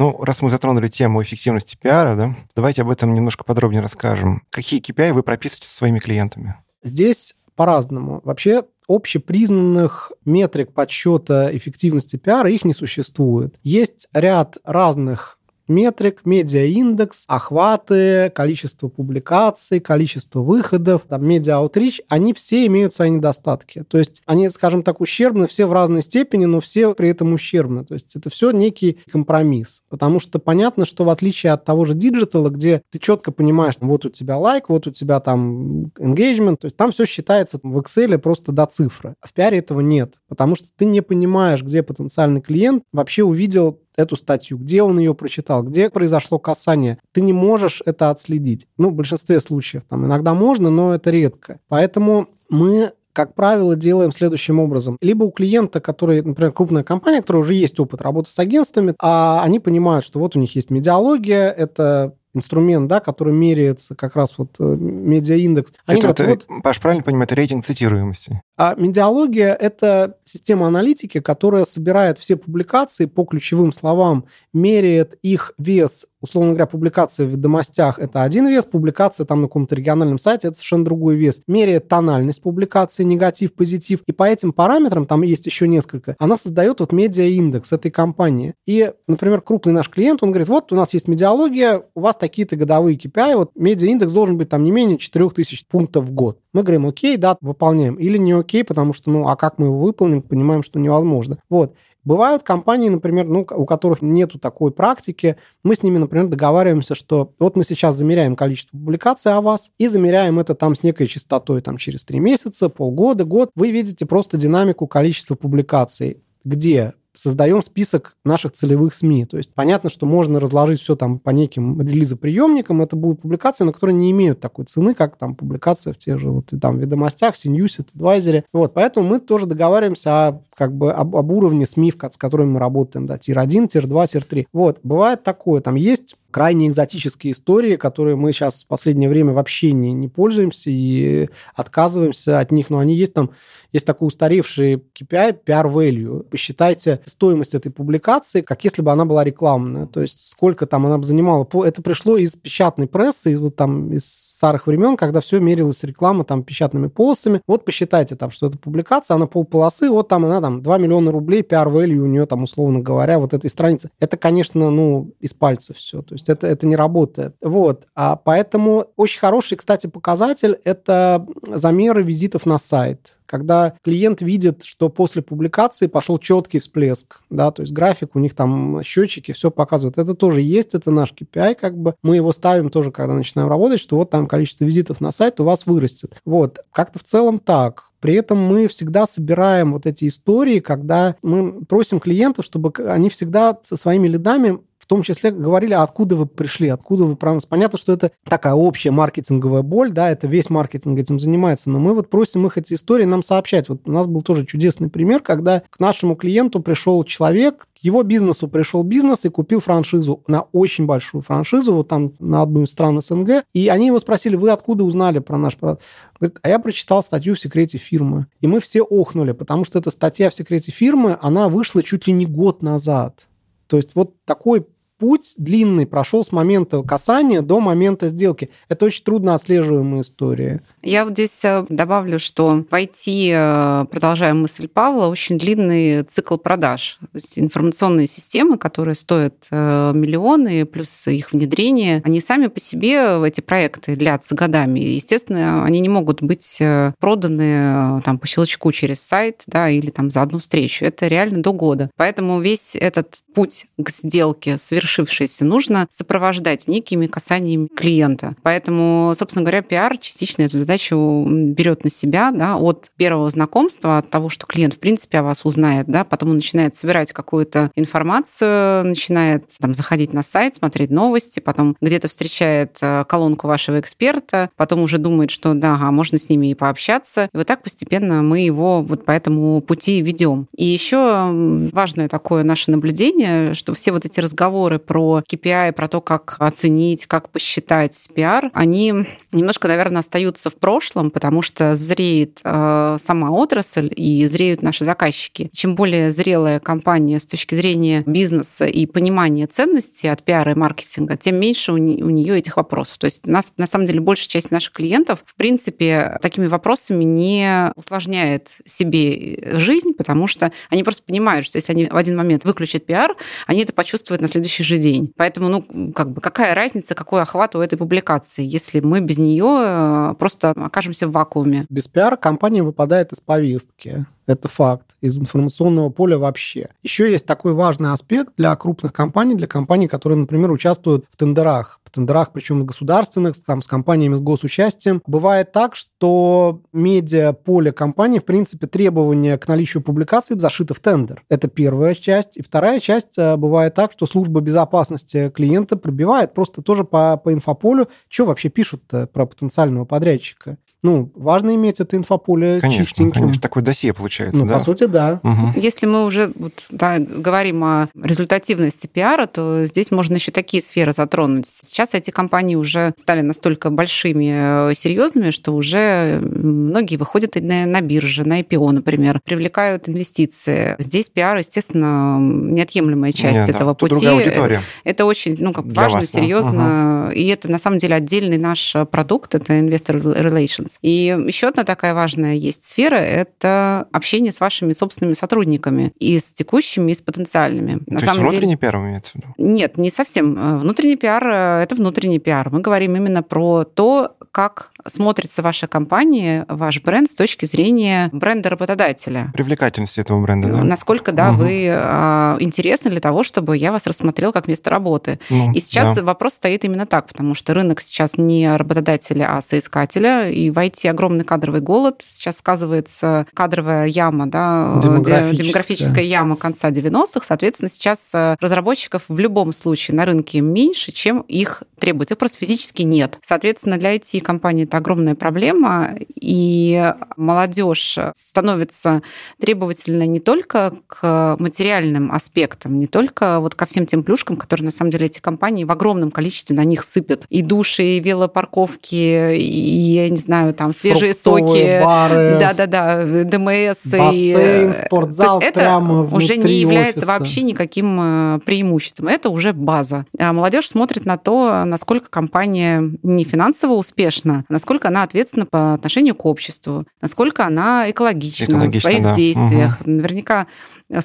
[0.00, 4.42] Ну, раз мы затронули тему эффективности пиара, да, давайте об этом немножко подробнее расскажем.
[4.48, 6.56] Какие KPI вы прописываете со своими клиентами?
[6.82, 8.22] Здесь по-разному.
[8.24, 13.58] Вообще общепризнанных метрик подсчета эффективности пиара их не существует.
[13.62, 15.38] Есть ряд разных
[15.70, 23.84] метрик, медиа-индекс, охваты, количество публикаций, количество выходов, там, медиа-аутрич, они все имеют свои недостатки.
[23.88, 27.84] То есть они, скажем так, ущербны все в разной степени, но все при этом ущербны.
[27.84, 29.82] То есть это все некий компромисс.
[29.88, 34.04] Потому что понятно, что в отличие от того же диджитала, где ты четко понимаешь, вот
[34.04, 38.18] у тебя лайк, вот у тебя там engagement, то есть там все считается в Excel
[38.18, 39.14] просто до цифры.
[39.20, 43.80] А в пиаре этого нет, потому что ты не понимаешь, где потенциальный клиент вообще увидел
[43.96, 46.98] эту статью, где он ее прочитал, где произошло касание.
[47.12, 48.66] Ты не можешь это отследить.
[48.78, 49.82] Ну, в большинстве случаев.
[49.88, 51.60] Там иногда можно, но это редко.
[51.68, 54.96] Поэтому мы как правило, делаем следующим образом.
[55.00, 59.42] Либо у клиента, который, например, крупная компания, которая уже есть опыт работы с агентствами, а
[59.42, 64.38] они понимают, что вот у них есть Медиалогия, это инструмент, да, который меряется как раз
[64.38, 65.72] вот э, медиаиндекс.
[65.86, 68.40] Они это, говорят, это, вот, Паш, правильно понимаю, это рейтинг цитируемости?
[68.62, 76.08] А медиалогия— это система аналитики, которая собирает все публикации по ключевым словам, меряет их вес
[76.20, 80.56] условно говоря, публикация в ведомостях– это один вес, публикация там на каком-то региональном сайте– это
[80.56, 81.40] совершенно другой вес.
[81.46, 84.00] Меряет тональность публикации, негатив, позитив.
[84.06, 88.54] И по этим параметрам, там есть еще несколько, она создает вот медиа-индекс этой компании.
[88.66, 92.56] И, например, крупный наш клиент, он говорит, вот у нас есть медиалогия, у вас такие-то
[92.56, 96.38] годовые KPI, вот медиа-индекс должен быть там не менее 4000 пунктов в год.
[96.52, 97.94] Мы говорим, окей, да, выполняем.
[97.94, 101.38] Или не окей, потому что, ну, а как мы его выполним, понимаем, что невозможно.
[101.48, 101.74] Вот.
[102.02, 105.36] Бывают компании, например, ну, у которых нету такой практики.
[105.62, 109.86] Мы с ними, например, договариваемся, что вот мы сейчас замеряем количество публикаций о вас и
[109.86, 113.50] замеряем это там с некой частотой там через три месяца, полгода, год.
[113.54, 119.26] Вы видите просто динамику количества публикаций где создаем список наших целевых СМИ.
[119.26, 122.80] То есть понятно, что можно разложить все там по неким релизоприемникам.
[122.80, 126.30] Это будут публикации, но которые не имеют такой цены, как там публикация в тех же
[126.30, 128.44] вот там ведомостях, CNews, TAdviser.
[128.52, 132.60] Вот, поэтому мы тоже договариваемся о, как бы об, об уровне СМИ, с которыми мы
[132.60, 134.46] работаем, да, tier-1, tier-2, tier-3.
[134.52, 139.72] Вот, бывает такое, там есть крайне экзотические истории, которые мы сейчас в последнее время вообще
[139.72, 143.30] не, не пользуемся и отказываемся от них, но они есть там,
[143.72, 146.22] есть такой устаревший KPI, PR value.
[146.24, 150.98] Посчитайте стоимость этой публикации, как если бы она была рекламная, то есть сколько там она
[150.98, 151.46] бы занимала.
[151.64, 156.24] Это пришло из печатной прессы, из, вот там из старых времен, когда все мерилось реклама
[156.24, 157.40] там печатными полосами.
[157.46, 161.42] Вот посчитайте там, что эта публикация, она полполосы, вот там она там 2 миллиона рублей
[161.42, 163.90] PR value у нее там, условно говоря, вот этой страницы.
[164.00, 166.02] Это, конечно, ну, из пальца все.
[166.02, 167.34] То это, это не работает.
[167.40, 167.86] Вот.
[167.94, 174.88] А поэтому очень хороший, кстати, показатель– это замеры визитов на сайт когда клиент видит, что
[174.88, 179.98] после публикации пошел четкий всплеск, да, то есть график, у них там счетчики, все показывают.
[179.98, 183.78] Это тоже есть, это наш KPI, как бы мы его ставим тоже, когда начинаем работать,
[183.78, 186.20] что вот там количество визитов на сайт у вас вырастет.
[186.24, 187.84] Вот, как-то в целом так.
[188.00, 193.56] При этом мы всегда собираем вот эти истории, когда мы просим клиентов, чтобы они всегда
[193.62, 194.58] со своими лидами
[194.90, 197.46] том числе говорили, откуда вы пришли, откуда вы про нас.
[197.46, 201.94] Понятно, что это такая общая маркетинговая боль, да, это весь маркетинг этим занимается, но мы
[201.94, 203.68] вот просим их эти истории нам сообщать.
[203.68, 208.02] Вот у нас был тоже чудесный пример, когда к нашему клиенту пришел человек, к его
[208.02, 212.72] бизнесу пришел бизнес и купил франшизу на очень большую франшизу, вот там на одну из
[212.72, 215.84] стран СНГ, и они его спросили, вы откуда узнали про наш продукт?
[216.18, 218.26] Говорит, а я прочитал статью в секрете фирмы.
[218.40, 222.12] И мы все охнули, потому что эта статья в секрете фирмы, она вышла чуть ли
[222.12, 223.28] не год назад.
[223.68, 224.66] То есть вот такой
[225.00, 228.50] путь длинный прошел с момента касания до момента сделки.
[228.68, 230.62] Это очень трудно отслеживаемая история.
[230.82, 236.36] Я вот здесь э, добавлю, что в IT, э, продолжая мысль Павла, очень длинный цикл
[236.36, 236.98] продаж.
[237.00, 243.26] То есть информационные системы, которые стоят э, миллионы, плюс их внедрение, они сами по себе,
[243.26, 244.80] эти проекты, длятся годами.
[244.80, 246.58] естественно, они не могут быть
[246.98, 250.84] проданы там, по щелчку через сайт да, или там, за одну встречу.
[250.84, 251.90] Это реально до года.
[251.96, 258.34] Поэтому весь этот путь к сделке совершенно свершившееся нужно сопровождать некими касаниями клиента.
[258.42, 264.10] Поэтому, собственно говоря, пиар частично эту задачу берет на себя да, от первого знакомства, от
[264.10, 268.84] того, что клиент, в принципе, о вас узнает, да, потом он начинает собирать какую-то информацию,
[268.86, 274.82] начинает там, заходить на сайт, смотреть новости, потом где-то встречает э, колонку вашего эксперта, потом
[274.82, 277.28] уже думает, что да, ага, можно с ними и пообщаться.
[277.32, 280.48] И вот так постепенно мы его вот по этому пути ведем.
[280.56, 281.30] И еще
[281.72, 287.06] важное такое наше наблюдение, что все вот эти разговоры про KPI, про то, как оценить,
[287.06, 293.92] как посчитать пиар, они немножко, наверное, остаются в прошлом, потому что зреет э, сама отрасль
[293.94, 295.50] и зреют наши заказчики.
[295.52, 301.16] Чем более зрелая компания с точки зрения бизнеса и понимания ценностей от пиара и маркетинга,
[301.16, 302.98] тем меньше у, не, у нее этих вопросов.
[302.98, 307.72] То есть нас, на самом деле, большая часть наших клиентов, в принципе, такими вопросами не
[307.76, 312.86] усложняет себе жизнь, потому что они просто понимают, что если они в один момент выключат
[312.86, 313.16] пиар,
[313.46, 315.12] они это почувствуют на следующий же день.
[315.16, 319.60] Поэтому, ну, как бы, какая разница, какой охват у этой публикации, если мы без нее
[319.60, 321.66] э, просто окажемся в вакууме?
[321.68, 324.06] Без пиара компания выпадает из повестки.
[324.30, 324.94] Это факт.
[325.00, 326.68] Из информационного поля вообще.
[326.84, 331.80] Еще есть такой важный аспект для крупных компаний, для компаний, которые, например, участвуют в тендерах.
[331.82, 335.02] В тендерах, причем государственных, там, с компаниями с госучастием.
[335.08, 341.24] Бывает так, что медиа поле компании, в принципе, требования к наличию публикаций зашиты в тендер.
[341.28, 342.36] Это первая часть.
[342.36, 347.32] И вторая часть э, бывает так, что служба безопасности клиента пробивает просто тоже по, по
[347.32, 350.56] инфополю, что вообще пишут про потенциального подрядчика.
[350.82, 353.20] Ну, важно иметь это инфополе конечно, чистеньким.
[353.20, 354.58] Конечно, такое досье получается, ну, да?
[354.58, 355.20] по сути, да.
[355.22, 355.60] Угу.
[355.60, 360.92] Если мы уже вот, да, говорим о результативности пиара, то здесь можно еще такие сферы
[360.92, 361.46] затронуть.
[361.46, 367.80] Сейчас эти компании уже стали настолько большими, э, серьезными, что уже многие выходят на, на
[367.82, 370.76] бирже, на IPO, например, привлекают инвестиции.
[370.78, 373.94] Здесь пиар, естественно, неотъемлемая часть Нет, этого да, пути.
[373.94, 374.62] другая аудитория.
[374.84, 376.18] Это очень ну, как Для важно, вас, да.
[376.18, 377.12] серьезно.
[377.14, 380.69] И это на самом деле отдельный наш продукт, это Investor Relations.
[380.82, 386.24] И еще одна такая важная есть сфера– это общение с вашими собственными сотрудниками, и с
[386.32, 387.78] текущими, и с потенциальными.
[387.78, 389.26] То есть внутренний пиар имеется в виду?
[389.38, 390.58] Нет, не совсем.
[390.60, 391.26] Внутренний пиар–
[391.62, 392.50] это внутренний пиар.
[392.50, 398.48] Мы говорим именно про то, как смотрится ваша компания, ваш бренд с точки зрения бренда
[398.50, 399.30] работодателя.
[399.34, 400.62] Привлекательность этого бренда, да?
[400.64, 401.38] Насколько, да, Мгм.
[401.38, 405.18] вы э, интересны для того, чтобы я вас рассмотрел как место работы.
[405.30, 406.02] Ну, И сейчас да.
[406.04, 410.88] вопрос стоит именно так, потому что рынок сейчас не работодателя, а соискателя, и в IT
[410.88, 412.02] огромный кадровый голод.
[412.06, 415.32] Сейчас сказывается кадровая яма, да, Демографическая.
[415.32, 417.26] де- демографическая яма конца 90-х.
[417.26, 422.10] Соответственно, сейчас э, разработчиков в любом случае на рынке меньше, чем их требуют.
[422.10, 423.18] Их просто физически нет.
[423.22, 429.02] Соответственно, для IT-компаний это огромная проблема, и молодежь становится
[429.40, 434.70] требовательна не только к материальным аспектам, не только вот ко всем тем плюшкам, которые на
[434.70, 437.24] самом деле эти компании в огромном количестве на них сыпят.
[437.28, 441.82] И души, и велопарковки, и, я не знаю, там свежие соки.
[441.82, 443.86] бары, Да-да-да, ДМС.
[443.86, 445.78] и, бассейн, э, спортзал то есть это
[446.12, 447.18] уже не является офиса.
[447.18, 449.08] вообще никаким э, преимуществом.
[449.08, 450.06] Это уже база.
[450.18, 454.09] А молодежь смотрит на то, насколько компания не финансово успешна,
[454.48, 459.14] а насколько она ответственна по отношению к обществу, насколько она экологична, Экологична, в своих да.
[459.14, 459.86] действиях.
[459.86, 460.46] Наверняка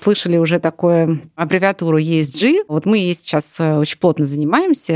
[0.02, 2.66] слышали уже такую аббревиатуру ESG.
[2.68, 4.94] Вот мы ей сейчас э, очень плотно занимаемся.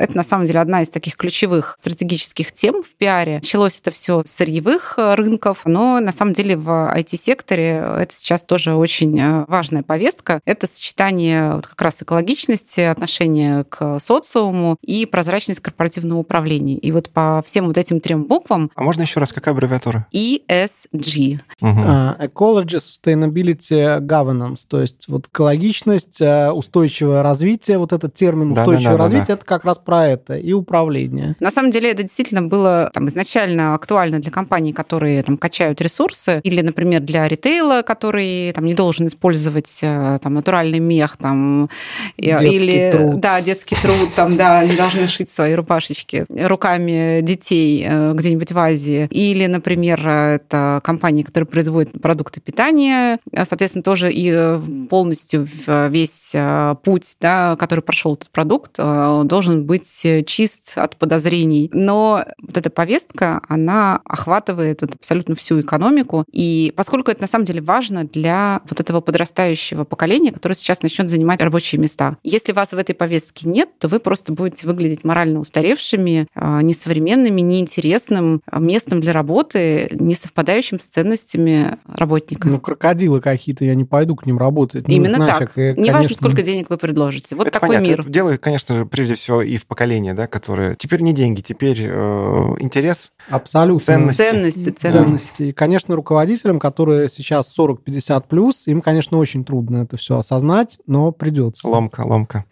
[0.00, 3.36] Э, Это на самом деле одна из таких ключевых стратегических тем в пиаре.
[3.36, 8.44] Началось это все с сырьевых э, рынков, но на самом деле в IT-секторе это сейчас
[8.44, 10.40] тоже очень важная повестка.
[10.44, 16.76] Это сочетание вот как раз экологичности, отношения к социуму и прозрачность корпоративного управления.
[16.76, 20.06] И вот по всем вот этим трем буквам А можно еще раз, какая аббревиатура?
[20.12, 21.40] ESG.
[21.60, 21.84] Мгм.
[21.86, 28.62] А, Ecology, Sustainability, Governance, то есть вот экологичность, э, устойчивое развитие, вот этот термин Да,
[28.62, 31.34] устойчивое да, да, да, развитие, это как раз про это, и управление.
[31.40, 36.40] На самом деле это действительно было там, изначально актуально для компаний, которые там, качают ресурсы,
[36.42, 41.68] или, например, для ритейла, который там, не должен использовать э, там, натуральный мех, там,
[42.16, 43.20] и- Детский или труд.
[43.20, 48.58] да, детский труд, там, да, не должны шить свои рубашечки руками детей э, где-нибудь в
[48.58, 49.08] Азии.
[49.10, 55.46] Или, например, э, это компании, которые производят продукты питания, э, соответственно, тоже и э, полностью
[55.46, 60.96] в- весь э, путь, да, который прошел этот продукт, э, должен быть э, чист от
[60.96, 61.70] подозрений.
[61.72, 66.24] Но вот эта повестка, она охватывает вот абсолютно всю экономику.
[66.32, 71.08] И поскольку это на самом деле важно для вот этого подрастающего поколения, которое сейчас начнет
[71.08, 72.16] занимать рабочие места.
[72.22, 77.40] Если вас в этой повестке нет, то вы просто будете выглядеть морально устаревшими, э, несовременными,
[77.40, 82.48] неинтересным э, местом для работы, не совпадающим с ценностями работника.
[82.48, 84.88] Ну, крокодилы какие-то, я не пойду к ним работать.
[84.88, 85.52] Ну, Именно нафиг.
[85.52, 85.58] так.
[85.58, 87.36] И, Неважно, конечно, сколько денег вы предложите.
[87.36, 87.86] Вот Это такой понятно.
[87.88, 88.00] мир.
[88.00, 90.76] Это дело, конечно же, прежде всего и в поколении, да, которое...
[90.76, 91.90] Теперь не деньги, теперь э,
[92.60, 93.12] интерес.
[93.28, 93.84] Абсолютно.
[93.84, 94.22] Ценности.
[94.22, 94.86] Ценности, ценности.
[94.86, 95.42] ценности.
[95.42, 101.12] И, конечно, руководителям, которые сейчас 40-50 плюс, им, конечно, очень трудно это все осознать, но
[101.12, 101.68] придется.
[101.68, 102.46] Ломка, ломка.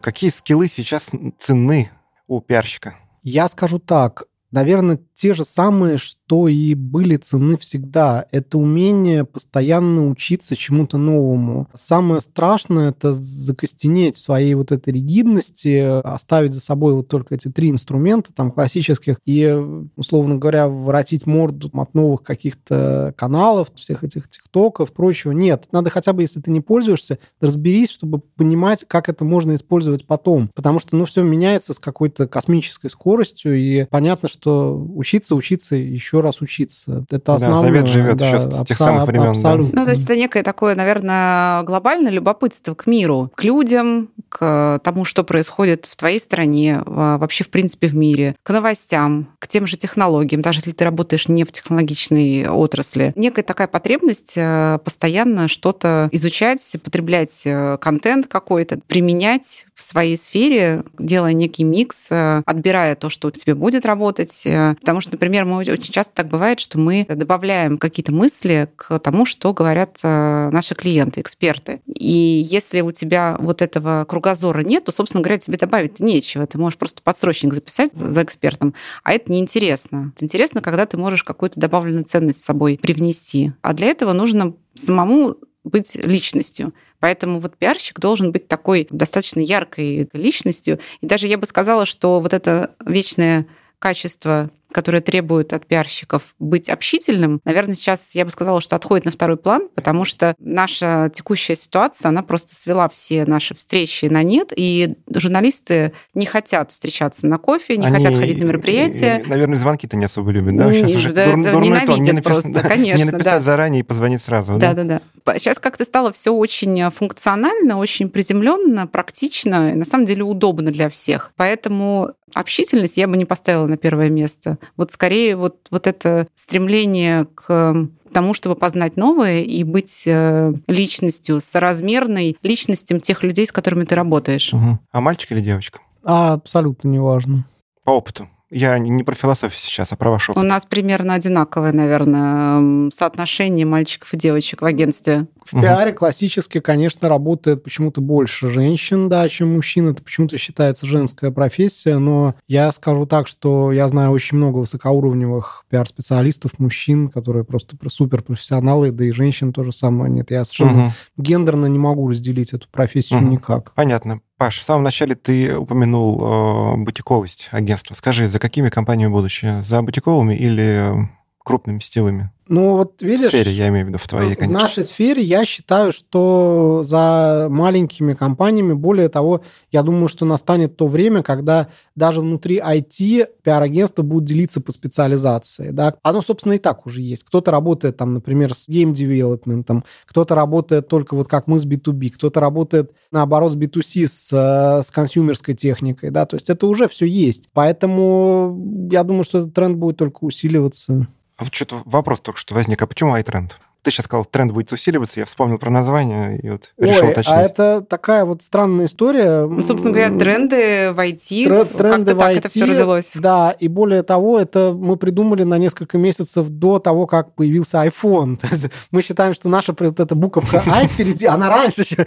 [0.00, 1.90] Какие скиллы сейчас ценны
[2.26, 2.96] у пиарщика?
[3.22, 4.24] Я скажу так.
[4.50, 8.24] Наверное, те же самые, что и были цены всегда.
[8.30, 11.66] Это умение постоянно учиться чему-то новому.
[11.74, 17.48] Самое страшное— это закостенеть в своей вот этой ригидности, оставить за собой вот только эти
[17.48, 19.60] три инструмента там классических и,
[19.96, 25.32] условно говоря, воротить морду от новых каких-то каналов, всех этих тиктоков, прочего.
[25.32, 30.06] Нет, надо хотя бы, если ты не пользуешься, разберись, чтобы понимать, как это можно использовать
[30.06, 30.48] потом.
[30.54, 34.76] Потому что, ну, все меняется с какой-то космической скоростью, и понятно, что
[35.08, 37.04] учиться, учиться, еще раз учиться.
[37.10, 37.62] Это основное.
[37.62, 39.28] Да, совет живет да, еще с тех самых времен.
[39.28, 39.72] Абсолютно.
[39.72, 39.80] Да.
[39.80, 45.04] Ну, то есть это некое такое, наверное, глобальное любопытство к миру, к людям, к тому,
[45.04, 49.76] что происходит в твоей стране, вообще, в принципе, в мире, к новостям, к тем же
[49.76, 53.12] технологиям, даже если ты работаешь не в технологичной отрасли.
[53.16, 60.84] Некая такая потребность э, постоянно что-то изучать, потреблять э, контент какой-то, применять в своей сфере,
[60.98, 64.42] делая некий микс, э, отбирая то, что у тебя будет работать.
[64.80, 69.26] Потому что, например, мы очень часто так бывает, что мы добавляем какие-то мысли к тому,
[69.26, 71.80] что говорят наши клиенты, эксперты.
[71.86, 76.46] И если у тебя вот этого кругозора нет, то, собственно говоря, тебе добавить нечего.
[76.46, 80.12] Ты можешь просто подсрочник записать за экспертом, а это неинтересно.
[80.20, 83.52] Интересно, когда ты можешь какую-то добавленную ценность с собой привнести.
[83.62, 86.72] А для этого нужно самому быть личностью.
[87.00, 90.80] Поэтому вот пиарщик должен быть такой достаточно яркой личностью.
[91.00, 93.46] И даже я бы сказала, что вот это вечное
[93.78, 99.10] качество которые требуют от пиарщиков быть общительным, наверное, сейчас я бы сказала, что отходит на
[99.10, 104.52] второй план, потому что наша текущая ситуация, она просто свела все наши встречи на нет,
[104.54, 109.22] и журналисты не хотят встречаться на кофе, не Они, хотят ходить на мероприятия.
[109.26, 110.72] Наверное, звонки-то не особо любят, да?
[110.72, 112.02] Сейчас уже да, дур, да, дурной тон.
[112.02, 112.98] Не просто, да, конечно.
[112.98, 113.40] Не написать да.
[113.40, 114.58] заранее и позвонить сразу.
[114.58, 115.00] Да, да, да.
[115.24, 115.38] да.
[115.38, 120.88] Сейчас как-то стало все очень функционально, очень приземленно, практично, и на самом деле удобно для
[120.88, 121.32] всех.
[121.36, 124.57] Поэтому общительность я бы не поставила на первое место.
[124.76, 131.40] Вот скорее вот, вот это стремление к тому, чтобы познать новое и быть э, личностью,
[131.40, 134.52] соразмерной личностям тех людей, с которыми ты работаешь.
[134.52, 134.78] Угу.
[134.90, 135.80] А мальчик или девочка?
[136.04, 137.44] А, абсолютно неважно.
[137.84, 138.28] По опыту.
[138.50, 140.42] Я не про философию сейчас, а про ваш опыт.
[140.42, 145.26] У нас примерно одинаковое, наверное, соотношение мальчиков и девочек в агентстве.
[145.44, 145.62] В угу.
[145.62, 149.88] пиаре классически, конечно, работает почему-то больше женщин, да, чем мужчин.
[149.88, 155.64] Это почему-то считается женская профессия, но я скажу так, что я знаю очень много высокоуровневых
[155.68, 160.30] пиар-специалистов, мужчин, которые просто суперпрофессионалы, да и женщин тоже самое нет.
[160.30, 160.92] Я совершенно угу.
[161.18, 163.28] гендерно не могу разделить эту профессию угу.
[163.28, 163.74] никак.
[163.74, 164.20] Понятно.
[164.38, 167.94] Паш, в самом начале ты упомянул э, бутиковость агентства.
[167.94, 169.64] Скажи, за какими компаниями будущее?
[169.64, 171.10] За бутиковыми или
[171.48, 172.30] крупными сетевыми?
[172.48, 173.26] Ну, вот видишь...
[173.26, 174.58] В сфере, я имею в виду, в твоей, конечно.
[174.58, 180.76] В нашей сфере я считаю, что за маленькими компаниями, более того, я думаю, что настанет
[180.76, 185.70] то время, когда даже внутри IT пиар-агентства будут делиться по специализации.
[185.70, 185.94] Да?
[186.02, 187.24] Оно, собственно, и так уже есть.
[187.24, 191.66] Кто-то работает, там, например, с game development ом, кто-то работает только вот как мы с
[191.66, 196.10] B2B, кто-то работает, наоборот, с B2C, с, э, с консюмерской техникой.
[196.10, 196.24] Да?
[196.24, 197.50] То есть это уже все есть.
[197.52, 201.08] Поэтому я думаю, что этот тренд будет только усиливаться.
[201.38, 202.82] А вот что-то вопрос только что возник.
[202.82, 203.52] А почему iTrend?
[203.82, 207.34] Ты сейчас сказал, тренд будет усиливаться, я вспомнил про название и вот Ой, решил уточнить.
[207.34, 209.46] а это такая вот странная история.
[209.46, 213.12] Ну, собственно говоря, тренды в IT, Тр- тренды в так IT, это все родилось.
[213.14, 218.36] Да, и более того, это мы придумали на несколько месяцев до того, как появился iPhone.
[218.40, 222.04] То есть мы считаем, что наша вот эта буковка i впереди, она раньше, чем,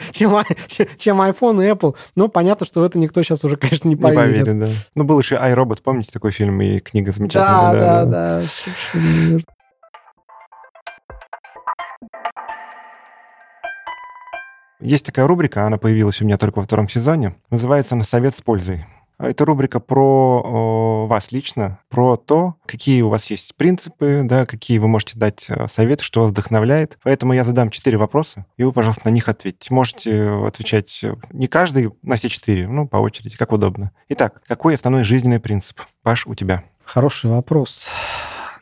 [0.97, 1.95] чем iPhone и Apple.
[2.15, 4.39] Но понятно, что в это никто сейчас уже, конечно, не поверит.
[4.39, 4.69] Не поверит, да.
[4.95, 7.74] Ну, был еще iRobot, помните такой фильм и книга замечательная?
[7.74, 8.41] Да, да, да,
[8.93, 9.41] да
[14.82, 17.36] Есть такая рубрика, она появилась у меня только во втором сезоне.
[17.52, 18.86] Называется «На совет с пользой».
[19.20, 24.88] Это рубрика про вас лично, про то, какие у вас есть принципы, да, какие вы
[24.88, 26.98] можете дать э, советы, что вас вдохновляет.
[27.04, 29.72] Поэтому я задам четыре вопроса, и вы, пожалуйста, на них ответьте.
[29.72, 33.92] Можете отвечать э, не каждый на все четыре, ну, по очереди, как удобно.
[34.10, 35.82] Итак, какой основной жизненный принцип?
[36.02, 36.64] Паш, у тебя.
[36.84, 37.90] Хороший вопрос.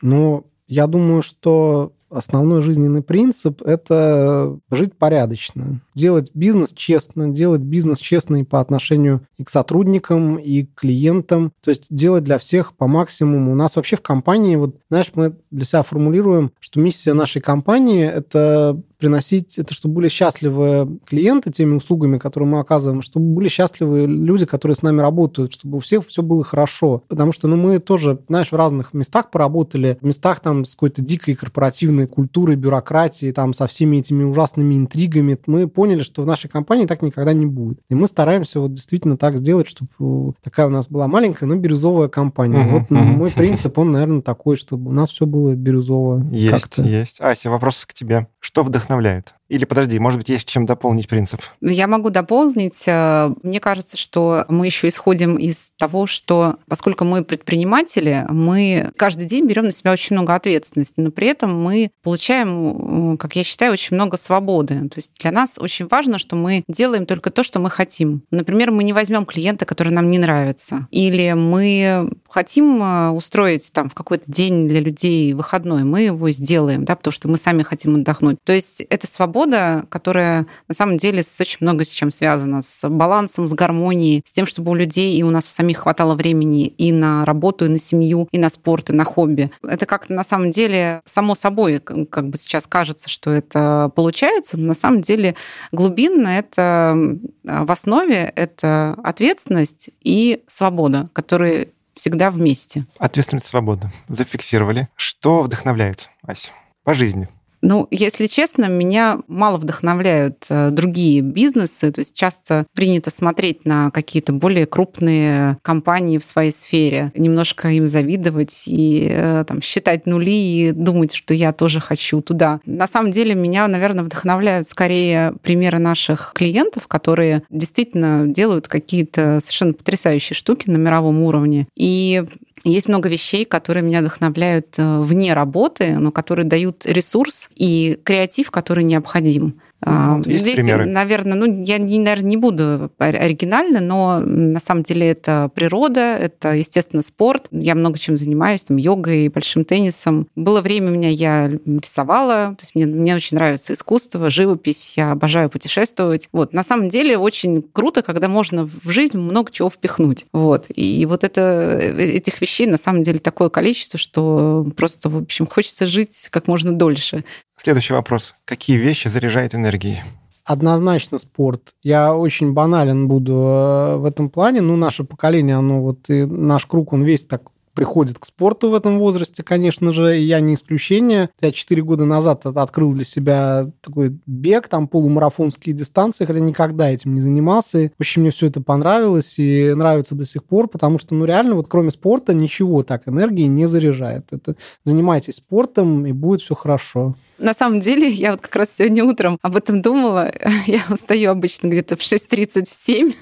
[0.02, 7.98] Ну, я думаю, что основной жизненный принцип– это жить порядочно, делать бизнес честно, делать бизнес
[7.98, 12.76] честно и по отношению и к сотрудникам, и к клиентам, то есть делать для всех
[12.76, 13.52] по максимуму.
[13.52, 18.04] У нас вообще в компании, вот, знаешь, мы для себя формулируем, что миссия нашей компании–
[18.06, 24.06] это приносить это, чтобы были счастливы клиенты теми услугами, которые мы оказываем, чтобы были счастливы
[24.06, 27.02] люди, которые с нами работают, чтобы у всех все было хорошо.
[27.08, 31.02] Потому что ну, мы тоже, знаешь, в разных местах поработали, в местах там с какой-то
[31.02, 35.38] дикой корпоративной культурой, бюрократией, там со всеми этими ужасными интригами.
[35.46, 37.80] Мы поняли, что в нашей компании так никогда не будет.
[37.88, 42.08] И мы стараемся вот действительно так сделать, чтобы такая у нас была маленькая, но бирюзовая
[42.08, 42.60] компания.
[42.60, 42.98] Угу, вот угу.
[42.98, 46.22] мой принцип, он, наверное, такой, чтобы у нас все было бирюзово.
[46.30, 47.20] Есть, есть.
[47.20, 48.28] Ася, вопрос к тебе.
[48.40, 49.34] Что вдохновляет?
[49.50, 51.42] Или подожди, может быть, есть чем дополнить принцип?
[51.60, 52.84] Ну, я могу дополнить.
[52.86, 59.26] Э, мне кажется, что мы еще исходим из того, что поскольку мы предприниматели, мы каждый
[59.26, 63.72] день берем на себя очень много ответственности, но при этом мы получаем, как я считаю,
[63.72, 64.88] очень много свободы.
[64.88, 68.22] То есть для нас очень важно, что мы делаем только то, что мы хотим.
[68.30, 70.86] Например, мы не возьмем клиента, который нам не нравится.
[70.92, 76.84] Или мы хотим э, устроить там в какой-то день для людей выходной, мы его сделаем,
[76.84, 78.38] да, потому что мы сами хотим отдохнуть.
[78.44, 79.39] То есть это свобода,
[79.88, 84.32] которая на самом деле с очень много с чем связана, с балансом, с гармонией, с
[84.32, 87.78] тем, чтобы у людей и у нас самих хватало времени и на работу, и на
[87.78, 89.50] семью, и на спорт, и на хобби.
[89.62, 94.68] Это как-то на самом деле само собой, как бы сейчас кажется, что это получается, но
[94.68, 95.34] на самом деле
[95.72, 96.96] глубинно это
[97.44, 102.86] в основе это ответственность и свобода, которые всегда вместе.
[102.98, 103.90] Ответственность, свобода.
[104.08, 104.88] Зафиксировали.
[104.96, 106.52] Что вдохновляет, Ася,
[106.84, 107.28] по жизни?
[107.62, 111.92] Ну, если честно, меня мало вдохновляют э, другие бизнесы.
[111.92, 117.86] То есть часто принято смотреть на какие-то более крупные компании в своей сфере, немножко им
[117.86, 122.60] завидовать и э, там, считать нули и думать, что я тоже хочу туда.
[122.64, 129.74] На самом деле меня, наверное, вдохновляют скорее примеры наших клиентов, которые действительно делают какие-то совершенно
[129.74, 131.66] потрясающие штуки на мировом уровне.
[131.76, 132.24] И
[132.64, 138.50] есть много вещей, которые меня вдохновляют э, вне работы, но которые дают ресурс и креатив,
[138.50, 139.60] который необходим.
[139.82, 140.84] А, вот есть Здесь, примеры?
[140.86, 147.02] наверное, ну, я, наверное, не буду оригинальна, но на самом деле это природа, это, естественно,
[147.02, 147.48] спорт.
[147.50, 150.26] Я много чем занимаюсь, там, йогой, большим теннисом.
[150.36, 155.12] Было время у меня, я рисовала, то есть мне, мне очень нравится искусство, живопись, я
[155.12, 156.28] обожаю путешествовать.
[156.32, 156.52] Вот.
[156.52, 160.26] На самом деле очень круто, когда можно в жизнь много чего впихнуть.
[160.32, 160.66] Вот.
[160.74, 165.86] И вот это, этих вещей на самом деле такое количество, что просто, в общем, хочется
[165.86, 167.24] жить как можно дольше.
[167.62, 168.36] Следующий вопрос.
[168.46, 170.02] Какие вещи заряжают энергией?
[170.46, 171.74] Однозначно спорт.
[171.82, 174.62] Я очень банален буду э, в этом плане.
[174.62, 177.42] Ну, наше поколение, оно вот и наш круг, он весь так
[177.74, 181.28] приходит к спорту в этом возрасте, конечно же, и я не исключение.
[181.42, 187.14] Я 4 года назад открыл для себя такой бег, там полумарафонские дистанции, хотя никогда этим
[187.14, 187.92] не занимался.
[187.98, 191.56] В общем, мне все это понравилось и нравится до сих пор, потому что, ну, реально,
[191.56, 194.32] вот кроме спорта ничего так энергии не заряжает.
[194.32, 197.16] Это занимайтесь спортом, и будет все хорошо.
[197.40, 200.30] На самом деле, я вот как раз сегодня утром об этом думала.
[200.66, 203.14] Я устаю обычно где-то в 6.37.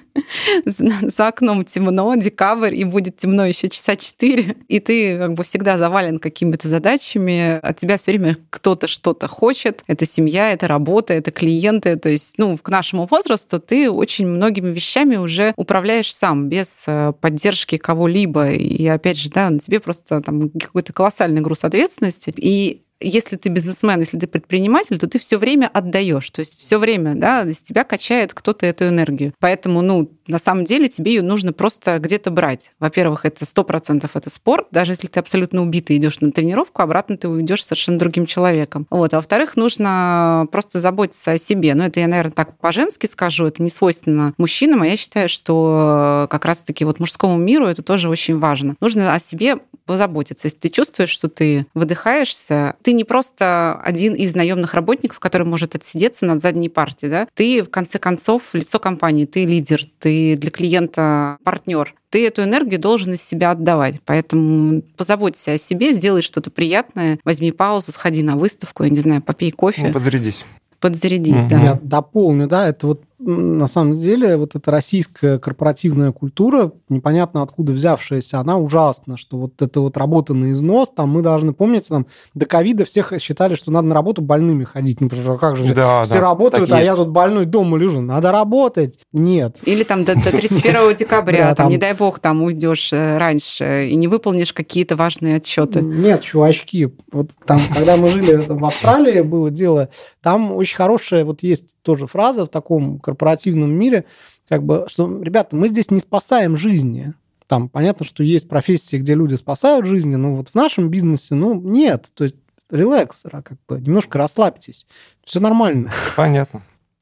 [1.10, 4.56] За окном темно, декабрь, и будет темно еще часа 4.
[4.66, 7.60] И ты как бы всегда завален какими-то задачами.
[7.62, 9.84] От тебя все время кто-то что-то хочет.
[9.86, 11.94] Это семья, это работа, это клиенты.
[11.94, 17.12] То есть, ну, к нашему возрасту ты очень многими вещами уже управляешь сам, без э,
[17.20, 18.50] поддержки кого-либо.
[18.50, 22.34] И опять же, да, на тебе просто там какой-то колоссальный груз ответственности.
[22.36, 26.30] И если ты бизнесмен, если ты предприниматель, то ты все время отдаешь.
[26.30, 29.34] То есть все время, да, из тебя качает кто-то эту энергию.
[29.38, 32.72] Поэтому, ну, на самом деле тебе ее нужно просто где-то брать.
[32.78, 34.66] Во-первых, это сто процентов это спорт.
[34.70, 38.86] Даже если ты абсолютно убитый идешь на тренировку, обратно ты уйдешь совершенно другим человеком.
[38.90, 39.14] Вот.
[39.14, 41.74] А во-вторых, нужно просто заботиться о себе.
[41.74, 46.26] Ну, это я, наверное, так по-женски скажу, это не свойственно мужчинам, а я считаю, что
[46.30, 48.76] как раз-таки вот мужскому миру это тоже очень важно.
[48.80, 49.56] Нужно о себе
[49.86, 50.48] позаботиться.
[50.48, 55.74] Если ты чувствуешь, что ты выдыхаешься, ты не просто один из наемных работников, который может
[55.74, 57.28] отсидеться над задней партией, да?
[57.32, 62.80] Ты, в конце концов, лицо компании, ты лидер, ты для клиента партнер ты эту энергию
[62.80, 63.96] должен из себя отдавать.
[64.06, 69.20] Поэтому позаботься о себе, сделай что-то приятное, возьми паузу, сходи на выставку, я не знаю,
[69.20, 69.88] попей кофе.
[69.88, 70.46] Ну, подзарядись
[70.80, 71.48] подзарядись, mm-hmm.
[71.48, 71.60] да.
[71.60, 77.72] Я дополню, да, это вот на самом деле вот эта российская корпоративная культура, непонятно откуда
[77.72, 82.06] взявшаяся, она ужасна, что вот это вот работа на износ, там мы должны помнить, там
[82.34, 85.00] до ковида всех считали, что надо на работу больными ходить.
[85.00, 86.90] Ну, потому что как же да, все да, работают, а есть.
[86.90, 88.00] я тут больной дома лежу.
[88.00, 89.00] Надо работать.
[89.12, 89.58] Нет.
[89.64, 93.96] Или там до, до 31 декабря, там, не дай бог, там уйдешь э, раньше и
[93.96, 95.80] не выполнишь какие-то важные отчеты.
[95.80, 99.88] Нет, чувачки, вот там, когда мы жили в Австралии, было дело,
[100.22, 104.04] там очень хорошая, вот есть тоже фраза в таком корпоративном мире,
[104.48, 107.14] как бы, что, ребята, мы здесь не спасаем жизни.
[107.46, 111.58] Там понятно, что есть профессии, где люди спасают жизни, но вот в нашем бизнесе, ну,
[111.58, 112.10] нет.
[112.14, 112.36] То есть
[112.70, 114.86] релакс, как бы, немножко расслабьтесь.
[115.24, 115.90] Все нормально.
[116.16, 116.60] Понятно.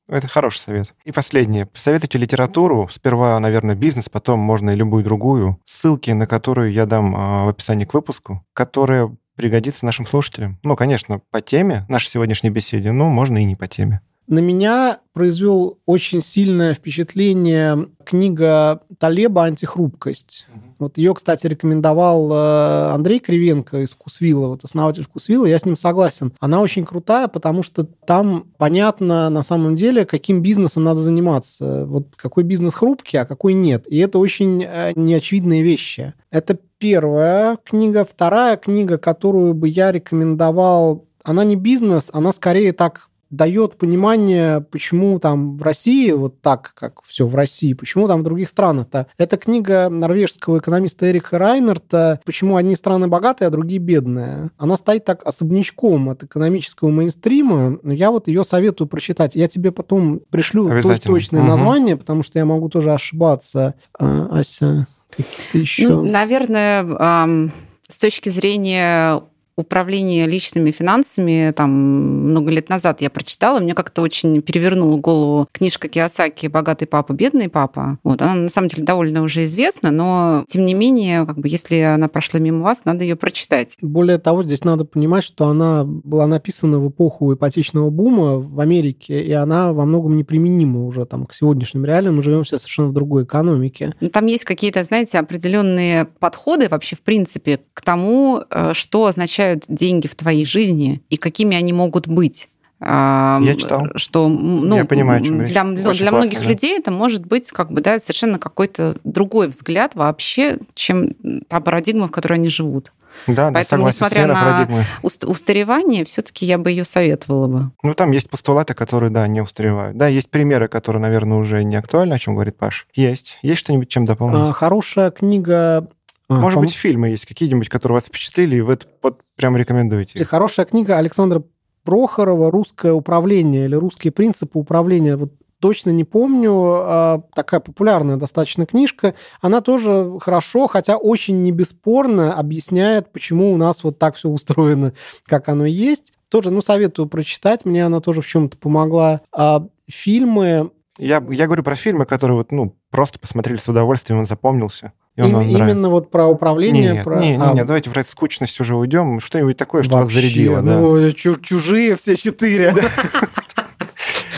[0.09, 0.95] Это хороший совет.
[1.05, 1.67] И последнее.
[1.67, 2.89] Посоветуйте литературу.
[2.89, 5.61] Сперва, наверное, бизнес, потом можно и любую другую.
[5.65, 10.61] Ссылки, на которую я дам а, в описании к выпуску, которая пригодится нашим слушателям.
[10.63, 14.01] Ну, конечно, по теме нашей сегодняшней беседе, но можно и не по теме.
[14.29, 20.49] На меня произвел очень сильное впечатление книга Талеба «Антихрупкость».
[20.79, 25.77] Вот ее, кстати, рекомендовал э, Андрей Кривенко из Вкусвилла, вот основатель Вкусвилла, я с ним
[25.77, 26.33] согласен.
[26.41, 31.87] Она очень крутая, потому что там понятно на самом деле, каким бизнесом надо заниматься.
[31.87, 33.87] Вот какой бизнес хрупкий, а какой нет.
[33.89, 36.15] И это очень э, неочевидные вещи.
[36.31, 38.05] Это первая книга.
[38.05, 45.19] Вторая книга, которую бы я рекомендовал, она не бизнес, она скорее так дает понимание, почему
[45.19, 49.07] там в России вот так, как все в России, почему там в других странах-то.
[49.19, 54.51] Это книга норвежского экономиста Эрика Райнерта «Почему одни страны богатые, а другие бедные».
[54.59, 59.35] Она стоит так особнячком от экономического мейнстрима, но я вот ее советую прочитать.
[59.35, 60.69] Я тебе потом пришлю
[61.03, 61.49] точное угу.
[61.49, 63.75] название, потому что я могу тоже ошибаться.
[63.99, 65.89] А, Ася, какие-то еще...
[65.89, 67.53] Ну, наверное, эм,
[67.89, 69.23] с точки зрения
[69.57, 75.89] управление личными финансами там много лет назад я прочитала, мне как-то очень перевернула голову книжка
[75.89, 77.99] Киосаки «Богатый папа, бедный папа».
[78.05, 81.79] Вот, она на самом деле довольно уже известна, но тем не менее, как бы, если
[81.81, 83.77] она прошла мимо вас, надо ее прочитать.
[83.81, 89.23] Более того, здесь надо понимать, что она была написана в эпоху ипотечного бума в Америке,
[89.23, 92.17] и она во многом неприменима уже там к сегодняшним реалиям.
[92.17, 93.95] Мы живем сейчас совершенно в другой экономике.
[94.01, 99.46] Ну, там есть какие-то, знаете, определенные подходы вообще в принципе к тому, э, что означает
[99.47, 102.49] означают деньги в твоей жизни и какими они могут быть.
[102.79, 103.87] Я читал.
[103.97, 105.99] Что, ну, Я понимаю, о чем для, речь.
[105.99, 106.45] для многих да.
[106.45, 111.15] людей это может быть как бы, да, совершенно какой-то другой взгляд вообще, чем
[111.49, 112.93] та парадигма, в которой они живут.
[113.27, 114.85] Да, Поэтому, да, несмотря на парадигмы.
[115.03, 117.71] устаревание, все-таки я бы ее советовала бы.
[117.83, 119.97] Ну, там есть постулаты, которые, да, не устаревают.
[119.97, 122.87] Да, есть примеры, которые, наверное, уже не актуальны, о чем говорит Паш.
[122.95, 123.39] Есть.
[123.41, 124.51] Есть что-нибудь, чем дополнить?
[124.51, 125.89] А, хорошая книга
[126.29, 130.25] а, Может быть, фильмы есть какие-нибудь, которые вас впечатлили, и вы это вот прям рекомендуете?
[130.25, 131.43] Хорошая книга Александра
[131.85, 135.17] Прохорова «Русское управление» или «Русские принципы управления».
[135.17, 139.15] Вот точно не помню, а, такая популярная достаточно книжка.
[139.41, 144.93] Она тоже хорошо, хотя очень не бесспорно объясняет, почему у нас вот так все устроено,
[145.27, 146.13] как оно есть.
[146.29, 149.21] Тоже, ну, советую прочитать, мне она тоже в чем-то помогла.
[149.33, 150.73] А фильмы...
[150.99, 154.93] Я, я говорю про фильмы, которые вот, ну, просто посмотрели с удовольствием, он запомнился.
[155.17, 156.93] Им, именно вот про управление?
[156.93, 157.19] Нет, про...
[157.19, 157.55] нет, а...
[157.55, 159.21] нет, давайте про эту скучность уже уйдем.
[159.21, 160.61] Что-нибудь такое, что Вообще, вас зарядило.
[160.61, 161.13] Ну, да.
[161.13, 162.75] чужие все четыре.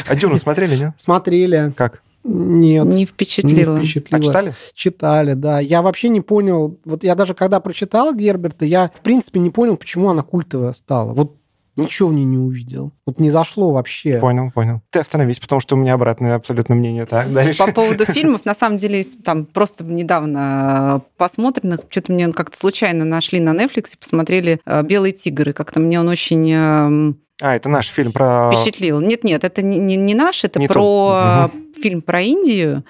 [0.08, 0.92] А Дюну смотрели, нет?
[0.96, 1.72] Смотрели.
[1.76, 2.00] Как?
[2.24, 2.86] Нет.
[2.86, 3.76] Не впечатлило.
[3.76, 4.20] Не впечатлило.
[4.20, 4.54] А читали?
[4.74, 5.60] Читали, да.
[5.60, 9.76] Я вообще не понял, вот я даже когда прочитал Герберта, я в принципе не понял,
[9.76, 11.12] почему она культовая стала.
[11.14, 11.37] Вот
[11.78, 12.92] Ничего в ней не увидел.
[13.06, 14.18] Вот не зашло вообще.
[14.18, 14.82] Понял, понял.
[14.90, 17.06] Ты остановись, потому что у меня обратное абсолютно мнение.
[17.06, 17.58] Так, дальше.
[17.58, 23.40] По поводу фильмов, на самом деле, там просто недавно посмотренных, что-то мне как-то случайно нашли
[23.40, 27.86] на Netflix, посмотрели э, «Белый тигр», и как-то мне он очень эм, а, это наш
[27.86, 28.50] фильм про...
[28.52, 29.00] Впечатлил.
[29.00, 31.67] Нет, нет, это не, не, не наш, это не про угу.
[31.80, 32.84] Фильм про Индию.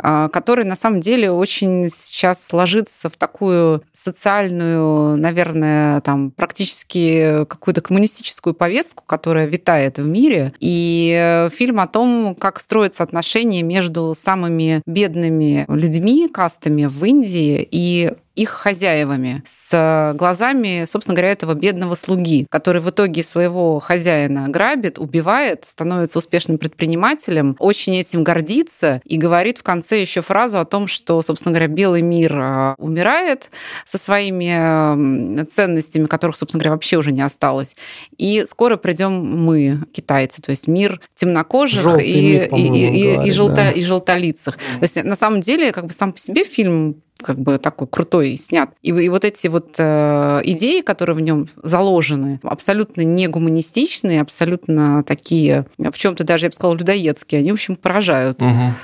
[0.00, 7.80] А, который на самом деле очень сейчас сложится в такую социальную, наверное, там практически какую-то
[7.80, 10.52] коммунистическую повестку, которая витает в мире.
[10.60, 17.66] И э, фильм о том, как строятся отношения между самыми бедными людьми, кастами в Индии
[17.68, 24.48] и их хозяевами, с глазами, собственно говоря, этого бедного слуги, который в итоге своего хозяина
[24.48, 30.66] грабит, убивает, становится успешным предпринимателем, очень этим гордится и говорит в конце еще фразу о
[30.66, 33.50] том, что, собственно говоря, белый мир а, умирает
[33.86, 37.74] со своими ценностями, которых, собственно говоря, вообще уже не осталось.
[38.18, 43.28] И скоро придем мы, китайцы, то есть мир темнокожих Желтый и, мир, и, и, говорит,
[43.28, 43.70] и, желто, да.
[43.70, 44.56] и желтолицых.
[44.56, 48.36] То есть на самом деле как бы сам по себе фильм как бы такой крутой
[48.36, 48.70] снят.
[48.82, 55.02] И, и вот эти вот э, идеи, которые в нем заложены, абсолютно не гуманистичные, абсолютно
[55.02, 58.40] такие, в чем-то даже, я бы сказала, людоедские, они, в общем, поражают.
[58.42, 58.74] Угу.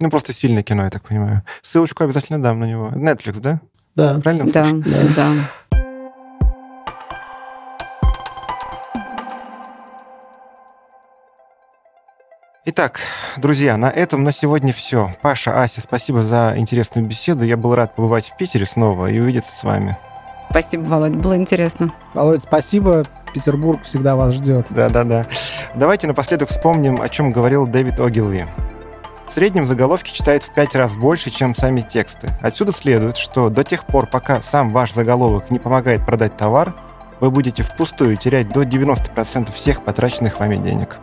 [0.00, 1.42] Ну, просто сильное кино, я так понимаю.
[1.60, 2.88] Ссылочку обязательно дам на него.
[2.88, 3.60] Netflix, да?
[3.94, 4.20] Да.
[4.20, 4.50] Правильно?
[4.50, 5.50] Да, да, да.
[12.64, 13.00] Итак,
[13.38, 15.12] друзья, на этом на сегодня все.
[15.20, 17.42] Паша, Ася, спасибо за интересную беседу.
[17.42, 19.98] Я был рад побывать в Питере снова и увидеться с вами.
[20.48, 21.92] Спасибо, Володь, было интересно.
[22.14, 23.04] Володь, спасибо.
[23.34, 24.68] Петербург всегда вас ждет.
[24.70, 25.26] Да-да-да.
[25.74, 28.46] Давайте напоследок вспомним, о чем говорил Дэвид Огилви.
[29.28, 32.30] В среднем заголовки читают в пять раз больше, чем сами тексты.
[32.40, 36.76] Отсюда следует, что до тех пор, пока сам ваш заголовок не помогает продать товар,
[37.18, 41.00] вы будете впустую терять до 90% всех потраченных вами денег.